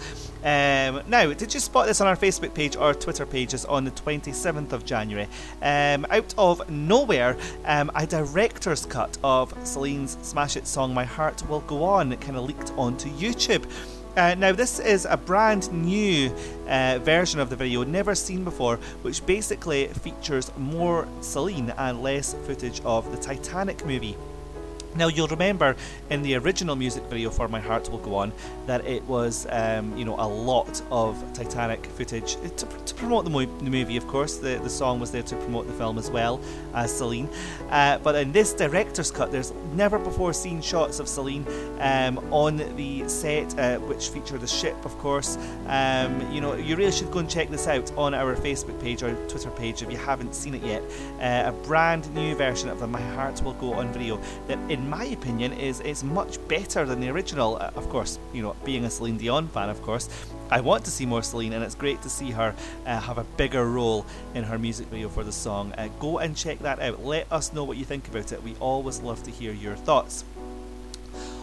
Um, 0.45 1.03
now, 1.09 1.33
did 1.33 1.55
you 1.55 1.61
spot 1.61 1.87
this 1.87 2.01
on 2.01 2.07
our 2.07 2.17
Facebook 2.17 2.55
page 2.55 2.77
or 2.77 2.95
Twitter 2.95 3.27
pages 3.27 3.65
on 3.65 3.85
the 3.85 3.91
27th 3.93 4.73
of 4.73 4.85
January? 4.85 5.29
Um, 5.61 6.07
out 6.11 6.35
of 6.39 6.69
nowhere, 6.71 7.37
um, 7.65 7.91
a 7.95 8.07
director's 8.07 8.87
cut 8.87 9.19
of 9.23 9.55
Celine's 9.65 10.19
Smash 10.23 10.57
It 10.57 10.67
song 10.67 10.95
My 10.95 11.05
Heart 11.05 11.49
Will 11.49 11.61
Go 11.61 11.85
On 11.85 12.17
kind 12.17 12.37
of 12.37 12.45
leaked 12.45 12.73
onto 12.77 13.09
YouTube. 13.11 13.65
Uh, 14.15 14.35
now, 14.35 14.53
this 14.53 14.79
is 14.79 15.07
a 15.09 15.17
brand 15.17 15.73
new 15.73 16.31
uh, 16.69 16.99
version 17.03 17.41
of 17.41 17.49
the 17.49 17.57
video, 17.57 17.83
never 17.83 18.15
seen 18.15 18.45
before, 18.45 18.77
which 19.01 19.25
basically 19.25 19.87
features 19.87 20.53
more 20.59 21.09
Celine 21.23 21.71
and 21.79 22.03
less 22.03 22.35
footage 22.47 22.83
of 22.85 23.11
the 23.11 23.17
Titanic 23.17 23.87
movie. 23.87 24.15
Now 24.95 25.09
you'll 25.09 25.29
remember 25.29 25.77
in 26.11 26.23
the 26.23 26.35
original 26.37 26.77
music 26.77 27.03
video 27.05 27.31
for 27.31 27.49
My 27.49 27.61
Heart 27.61 27.91
Will 27.91 27.99
Go 27.99 28.17
On 28.17 28.33
that 28.67 28.87
it 28.87 29.03
was, 29.05 29.47
um, 29.51 29.97
you 29.97 30.05
know, 30.05 30.17
a 30.17 30.29
lot 30.29 30.83
of 30.91 31.17
Titanic 31.33 31.87
footage 31.87 32.37
to, 32.37 32.67
to 32.67 32.95
promote 32.95 33.25
the, 33.25 33.31
mo- 33.31 33.59
the 33.59 33.71
movie. 33.71 33.97
Of 33.97 34.07
course, 34.07 34.39
the 34.39 34.61
the 34.63 34.71
song 34.71 35.01
was 35.01 35.11
there 35.11 35.23
to 35.23 35.37
promote 35.37 35.67
the 35.67 35.73
film 35.73 35.99
as 35.99 36.11
well 36.11 36.41
as 36.75 36.97
Celine. 36.97 37.29
Uh, 37.71 37.99
but 37.99 38.15
in 38.17 38.33
this 38.33 38.53
director's 38.53 39.11
cut, 39.11 39.33
there's 39.33 39.53
never 39.75 39.99
before 39.99 40.33
seen 40.33 40.61
shots 40.61 41.01
of 41.01 41.09
Celine 41.09 41.47
um, 41.81 42.19
on 42.31 42.59
the 42.77 43.09
set, 43.09 43.59
uh, 43.59 43.79
which 43.79 44.09
feature 44.09 44.39
the 44.39 44.47
ship, 44.47 44.77
of 44.85 44.97
course. 44.99 45.39
Um, 45.67 46.31
you 46.31 46.41
know, 46.41 46.55
you 46.55 46.77
really 46.77 46.93
should 46.93 47.11
go 47.11 47.21
and 47.21 47.31
check 47.31 47.49
this 47.49 47.67
out 47.67 47.91
on 47.97 48.15
our 48.15 48.37
Facebook 48.37 48.81
page 48.81 49.03
or 49.03 49.15
Twitter 49.27 49.51
page 49.51 49.83
if 49.83 49.91
you 49.91 49.97
haven't 49.97 50.35
seen 50.35 50.55
it 50.55 50.63
yet. 50.63 50.83
Uh, 51.19 51.51
a 51.51 51.53
brand 51.67 52.13
new 52.15 52.35
version 52.35 52.69
of 52.69 52.79
the 52.79 52.87
My 52.87 53.01
Heart 53.01 53.43
Will 53.43 53.55
Go 53.55 53.73
On 53.75 53.91
video 53.93 54.21
that, 54.49 54.59
in 54.71 54.82
my 54.89 55.05
opinion, 55.05 55.53
is 55.53 55.81
is 55.81 56.05
much 56.05 56.39
better 56.49 56.85
than 56.85 57.01
the 57.01 57.09
original. 57.09 57.57
Uh, 57.57 57.71
of 57.77 57.89
course, 57.89 58.19
you 58.33 58.43
know, 58.43 58.55
being 58.65 58.85
a 58.85 58.91
Celine 58.91 59.17
Dion 59.17 59.49
fan, 59.49 59.69
of 59.69 59.83
course, 59.83 60.09
I 60.51 60.61
want 60.61 60.85
to 60.85 60.91
see 60.91 61.07
more 61.07 61.23
Celine, 61.23 61.53
and 61.55 61.65
it's 61.65 61.75
great 61.75 62.03
to 62.03 62.11
see 62.11 62.31
her 62.31 62.55
uh, 62.87 63.01
have 63.01 63.19
a 63.19 63.25
bigger 63.37 63.71
role 63.71 64.05
in 64.35 64.45
her 64.45 64.59
music 64.59 64.87
video 64.89 65.09
for 65.09 65.25
the 65.25 65.33
song. 65.33 65.73
Uh, 65.79 65.89
go 65.99 66.19
and 66.19 66.37
check 66.37 66.59
that 66.61 66.81
out. 66.81 67.05
Let 67.05 67.33
us 67.33 67.53
know 67.53 67.65
what 67.65 67.77
you 67.77 67.85
think 67.85 68.09
about 68.09 68.33
it. 68.33 68.43
We 68.43 68.55
always 68.61 69.01
love 69.01 69.23
to 69.25 69.31
hear 69.31 69.53
your 69.53 69.77
thoughts. 69.77 70.25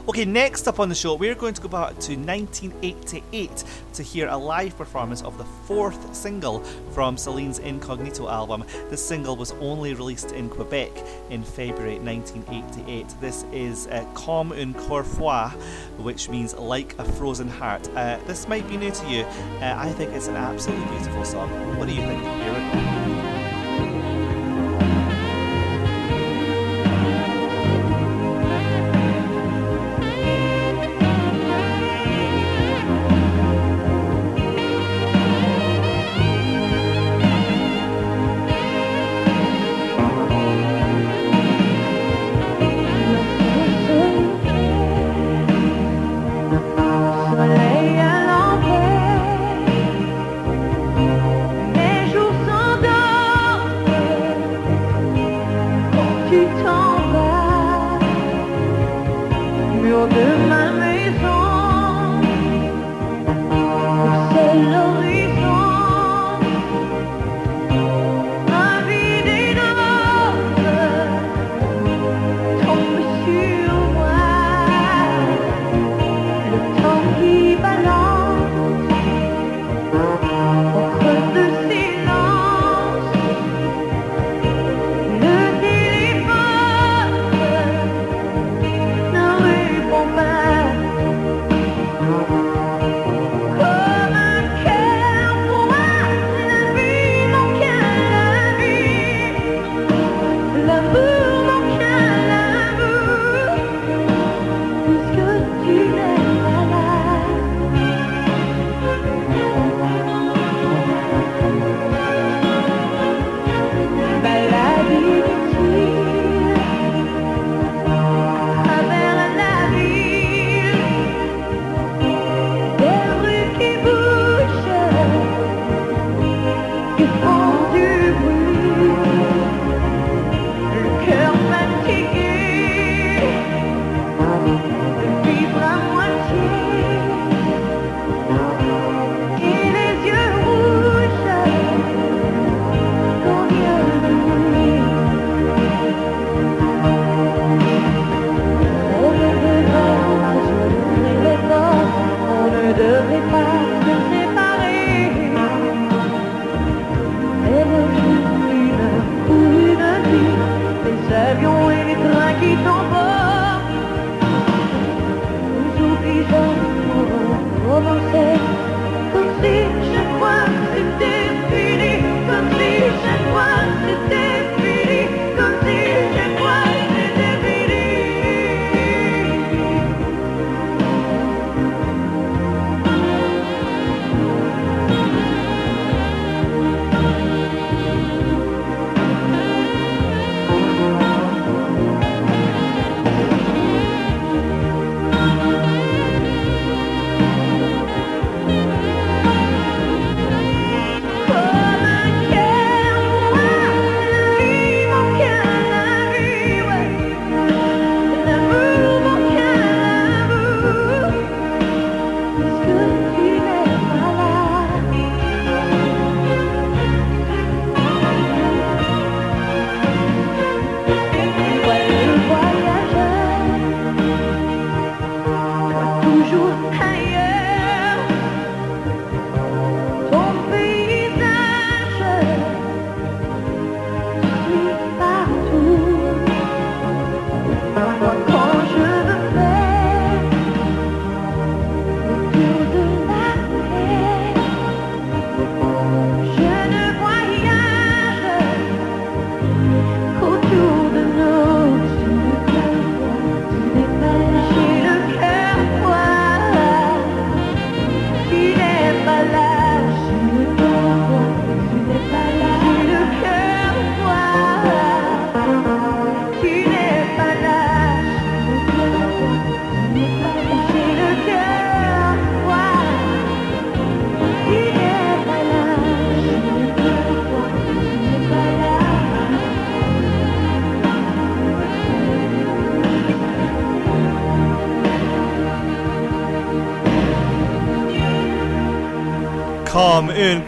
Okay, 0.07 0.25
next 0.25 0.67
up 0.67 0.79
on 0.79 0.89
the 0.89 0.95
show, 0.95 1.13
we're 1.13 1.35
going 1.35 1.53
to 1.53 1.61
go 1.61 1.67
back 1.67 1.89
to 1.99 2.15
1988 2.15 3.63
to 3.93 4.03
hear 4.03 4.27
a 4.27 4.37
live 4.37 4.75
performance 4.77 5.21
of 5.21 5.37
the 5.37 5.43
fourth 5.43 6.15
single 6.15 6.61
from 6.93 7.15
Celine's 7.15 7.59
Incognito 7.59 8.27
album. 8.27 8.63
This 8.89 9.05
single 9.05 9.35
was 9.35 9.51
only 9.53 9.93
released 9.93 10.31
in 10.31 10.49
Quebec 10.49 10.91
in 11.29 11.43
February 11.43 11.99
1988. 11.99 13.07
This 13.21 13.45
is 13.51 13.87
uh, 13.87 14.03
Comme 14.15 14.51
un 14.53 14.73
coeur 14.73 15.03
froid, 15.03 15.51
which 15.97 16.29
means 16.29 16.55
like 16.55 16.97
a 16.97 17.03
frozen 17.03 17.47
heart. 17.47 17.87
Uh, 17.95 18.17
this 18.25 18.47
might 18.47 18.67
be 18.67 18.77
new 18.77 18.91
to 18.91 19.07
you. 19.07 19.23
Uh, 19.61 19.75
I 19.77 19.91
think 19.91 20.11
it's 20.13 20.27
an 20.27 20.35
absolutely 20.35 20.87
beautiful 20.87 21.25
song. 21.25 21.49
What 21.77 21.87
do 21.87 21.93
you 21.93 22.01
think? 22.01 22.23
Here 22.23 22.83
go. 22.83 22.88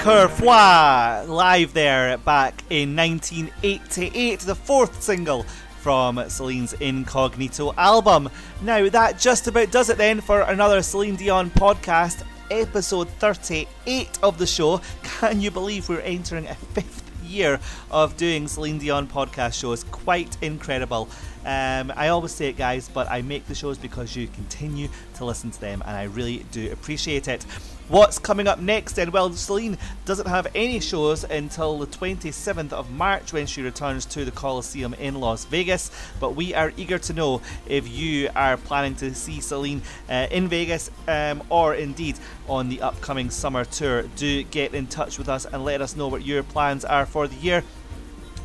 Un 0.04 1.28
live 1.28 1.74
there 1.74 2.18
back 2.18 2.64
in 2.72 2.96
1988, 2.96 4.40
the 4.40 4.56
fourth 4.56 5.04
single 5.04 5.44
from 5.80 6.28
Celine's 6.28 6.74
Incognito 6.74 7.72
album. 7.78 8.28
Now, 8.64 8.90
that 8.90 9.20
just 9.20 9.48
about 9.48 9.70
does 9.70 9.90
it 9.92 9.98
then 9.98 10.20
for 10.20 10.42
another 10.42 10.82
Celine 10.82 11.18
Dion 11.18 11.52
podcast, 11.52 12.24
episode 12.50 13.10
38 13.10 14.18
of 14.24 14.40
the 14.40 14.48
show. 14.48 14.82
Can 15.04 15.40
you 15.40 15.52
believe 15.52 15.88
we're 15.88 16.00
entering 16.00 16.48
a 16.48 16.56
fifth 16.56 17.04
year 17.24 17.60
of 17.92 18.18
doing 18.18 18.48
Celine 18.48 18.80
Dion 18.80 19.06
podcast 19.06 19.54
shows? 19.54 19.84
Quite 19.84 20.36
incredible. 20.42 21.10
Um, 21.46 21.92
I 21.96 22.10
always 22.10 22.32
say 22.32 22.50
it, 22.50 22.58
guys, 22.58 22.90
but 22.90 23.10
I 23.10 23.22
make 23.22 23.48
the 23.48 23.56
shows 23.56 23.78
because 23.78 24.16
you 24.16 24.28
continue 24.28 24.90
to 25.16 25.26
listen 25.26 25.52
to 25.52 25.62
them, 25.62 25.82
and 25.86 25.96
I 25.96 26.04
really 26.04 26.46
do 26.52 26.72
appreciate 26.72 27.28
it. 27.28 27.46
What's 27.92 28.20
coming 28.20 28.48
up 28.48 28.60
next 28.60 28.94
then? 28.94 29.12
Well, 29.12 29.34
Celine 29.34 29.78
doesn't 30.06 30.28
have 30.28 30.48
any 30.56 30.80
shows 30.80 31.26
until 31.26 31.78
the 31.78 31.88
27th 31.88 32.72
of 32.72 32.90
March 32.90 33.34
when 33.34 33.46
she 33.48 33.62
returns 33.62 34.06
to 34.06 34.24
the 34.24 34.32
Coliseum 34.32 34.94
in 34.94 35.16
Las 35.16 35.44
Vegas. 35.44 35.92
But 36.18 36.34
we 36.34 36.54
are 36.54 36.72
eager 36.78 36.98
to 37.00 37.12
know 37.12 37.42
if 37.68 37.90
you 37.90 38.30
are 38.34 38.56
planning 38.56 38.96
to 38.96 39.14
see 39.14 39.42
Celine 39.42 39.82
uh, 40.10 40.28
in 40.32 40.48
Vegas 40.48 40.90
um, 41.10 41.44
or 41.50 41.76
indeed 41.76 42.18
on 42.48 42.70
the 42.70 42.82
upcoming 42.82 43.30
summer 43.30 43.66
tour. 43.66 44.04
Do 44.16 44.42
get 44.44 44.74
in 44.74 44.88
touch 44.88 45.18
with 45.18 45.28
us 45.28 45.44
and 45.44 45.66
let 45.66 45.82
us 45.82 45.94
know 45.94 46.08
what 46.08 46.26
your 46.26 46.44
plans 46.44 46.86
are 46.86 47.06
for 47.06 47.28
the 47.28 47.36
year. 47.36 47.62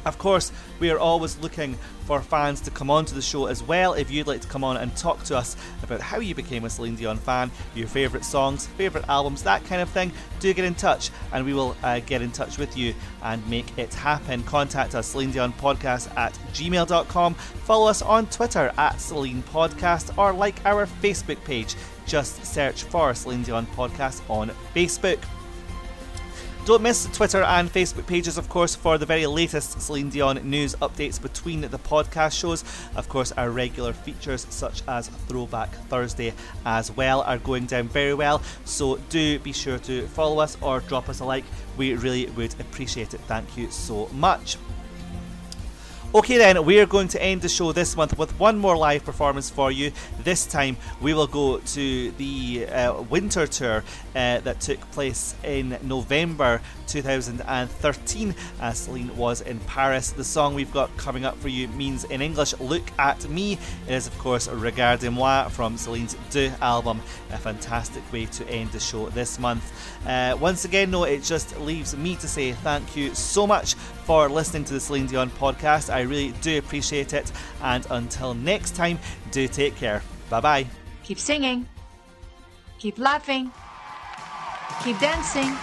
Of 0.07 0.19
course, 0.19 0.53
we 0.79 0.89
are 0.91 1.01
always 1.01 1.37
looking 1.39 1.77
for 2.07 2.23
fans 2.23 2.61
to 2.61 2.71
come 2.71 2.91
on 2.91 3.05
to 3.07 3.15
the 3.15 3.21
show 3.21 3.47
as 3.47 3.61
well. 3.61 3.95
If 3.95 4.09
you'd 4.09 4.29
like 4.29 4.41
to 4.41 4.47
come 4.47 4.63
on 4.63 4.77
and 4.77 4.97
talk 4.97 5.25
to 5.25 5.37
us 5.37 5.57
about 5.83 6.01
how 6.01 6.21
you 6.21 6.33
became 6.33 6.65
a 6.65 6.71
Celine 6.71 6.95
Dion 6.95 7.17
fan, 7.19 7.51
your 7.75 7.89
favourite 7.89 8.25
songs, 8.25 8.69
favourite 8.69 9.09
albums, 9.09 9.43
that 9.43 9.65
kind 9.65 9.83
of 9.83 9.91
thing, 9.91 10.13
do 10.39 10.55
get 10.55 10.65
in 10.65 10.77
touch 10.77 11.11
and 11.33 11.45
we 11.45 11.55
will 11.55 11.77
uh, 11.83 11.99
get 11.99 12.23
in 12.23 12.31
touch 12.31 12.57
with 12.57 12.77
you 12.77 12.95
and 13.25 13.45
make 13.51 13.77
it 13.77 13.93
happen. 13.95 14.45
Contact 14.45 14.95
us, 14.95 15.09
Celine 15.09 15.33
Dion 15.33 15.53
Podcast 15.55 16.17
at 16.17 16.33
gmail.com. 16.53 17.35
Follow 17.35 17.89
us 17.89 18.01
on 18.01 18.27
Twitter 18.27 18.73
at 18.79 19.01
Celine 19.01 19.43
Podcast 19.43 20.17
or 20.17 20.33
like 20.33 20.65
our 20.65 20.87
Facebook 20.87 21.43
page. 21.43 21.75
Just 22.07 22.47
search 22.47 22.85
for 22.85 23.13
Celine 23.13 23.43
Dion 23.43 23.67
Podcast 23.75 24.23
on 24.31 24.53
Facebook. 24.73 25.19
Don't 26.67 26.83
miss 26.83 27.07
Twitter 27.13 27.45
and 27.45 27.73
Facebook 27.73 28.09
pages, 28.09 28.37
of 28.37 28.49
course, 28.49 28.75
for 28.75 28.99
the 28.99 29.07
very 29.07 29.25
latest 29.25 29.81
Celine 29.81 30.11
Dion 30.11 30.41
news 30.51 30.75
updates 30.83 31.23
between 31.23 31.61
the 31.61 31.79
podcast 31.79 32.37
shows. 32.37 32.65
Of 32.97 33.09
course, 33.09 33.31
our 33.31 33.51
regular 33.51 33.93
features, 33.93 34.49
such 34.51 34.83
as 34.89 35.07
Throwback 35.29 35.73
Thursday, 35.89 36.35
as 36.65 36.91
well, 36.91 37.21
are 37.21 37.39
going 37.39 37.67
down 37.67 37.87
very 37.87 38.15
well. 38.15 38.43
So 38.65 38.97
do 39.11 39.39
be 39.39 39.53
sure 39.53 39.79
to 39.79 40.09
follow 40.09 40.41
us 40.41 40.59
or 40.61 40.81
drop 40.81 41.09
us 41.09 41.21
a 41.21 41.25
like. 41.25 41.45
We 41.77 41.95
really 41.95 42.27
would 42.31 42.59
appreciate 42.59 43.15
it. 43.15 43.21
Thank 43.29 43.57
you 43.57 43.71
so 43.71 44.09
much. 44.09 44.57
Okay, 46.15 46.39
then, 46.39 46.65
we 46.65 46.79
are 46.81 46.87
going 46.87 47.09
to 47.09 47.23
end 47.23 47.43
the 47.43 47.49
show 47.49 47.73
this 47.73 47.95
month 47.97 48.17
with 48.17 48.39
one 48.39 48.57
more 48.57 48.77
live 48.77 49.05
performance 49.05 49.51
for 49.51 49.71
you. 49.71 49.93
This 50.21 50.47
time, 50.47 50.77
we 51.03 51.13
will 51.13 51.27
go 51.27 51.59
to 51.59 52.11
the 52.13 52.67
uh, 52.69 53.03
winter 53.03 53.47
tour 53.47 53.85
uh, 54.15 54.41
that 54.41 54.61
took 54.61 54.81
place 54.93 55.35
in 55.45 55.77
November 55.83 56.63
2013 56.87 58.35
as 58.61 58.79
Celine 58.79 59.15
was 59.17 59.41
in 59.43 59.59
Paris. 59.61 60.13
The 60.13 60.25
song 60.25 60.55
we've 60.55 60.73
got 60.73 60.97
coming 60.97 61.25
up 61.25 61.37
for 61.39 61.49
you 61.49 61.69
means 61.69 62.05
in 62.05 62.23
English, 62.23 62.59
Look 62.61 62.91
at 62.99 63.29
Me. 63.29 63.59
It 63.87 63.93
is, 63.93 64.07
of 64.07 64.17
course, 64.19 64.49
Regarde-moi 64.49 65.49
from 65.49 65.77
Celine's 65.77 66.17
Deux 66.31 66.53
album. 66.63 67.03
A 67.33 67.37
fantastic 67.37 68.11
way 68.13 68.27
to 68.27 68.49
end 68.49 68.71
the 68.71 68.81
show 68.81 69.11
this 69.11 69.39
month. 69.39 69.71
Uh, 70.07 70.37
once 70.41 70.65
again, 70.65 70.93
no, 70.93 71.05
it 71.05 71.25
just 71.25 71.59
leaves 71.61 71.97
me 71.97 72.15
to 72.17 72.29
say 72.29 72.53
thank 72.53 72.97
you 72.97 73.15
so 73.15 73.47
much 73.47 73.75
for 74.05 74.29
listening 74.29 74.63
to 74.63 74.73
the 74.73 74.81
Celine 74.81 75.07
Dion 75.07 75.31
podcast. 75.31 75.93
I 75.97 76.03
really 76.03 76.33
do 76.43 76.59
appreciate 76.59 77.15
it. 77.15 77.33
And 77.63 77.87
until 77.91 78.35
next 78.35 78.77
time, 78.77 78.99
do 79.31 79.49
take 79.49 79.77
care. 79.77 80.03
Bye 80.29 80.41
bye. 80.41 80.67
Keep 81.05 81.19
singing. 81.19 81.67
Keep 82.79 82.99
laughing. 82.99 83.51
Keep 84.85 84.99
dancing. 85.01 85.57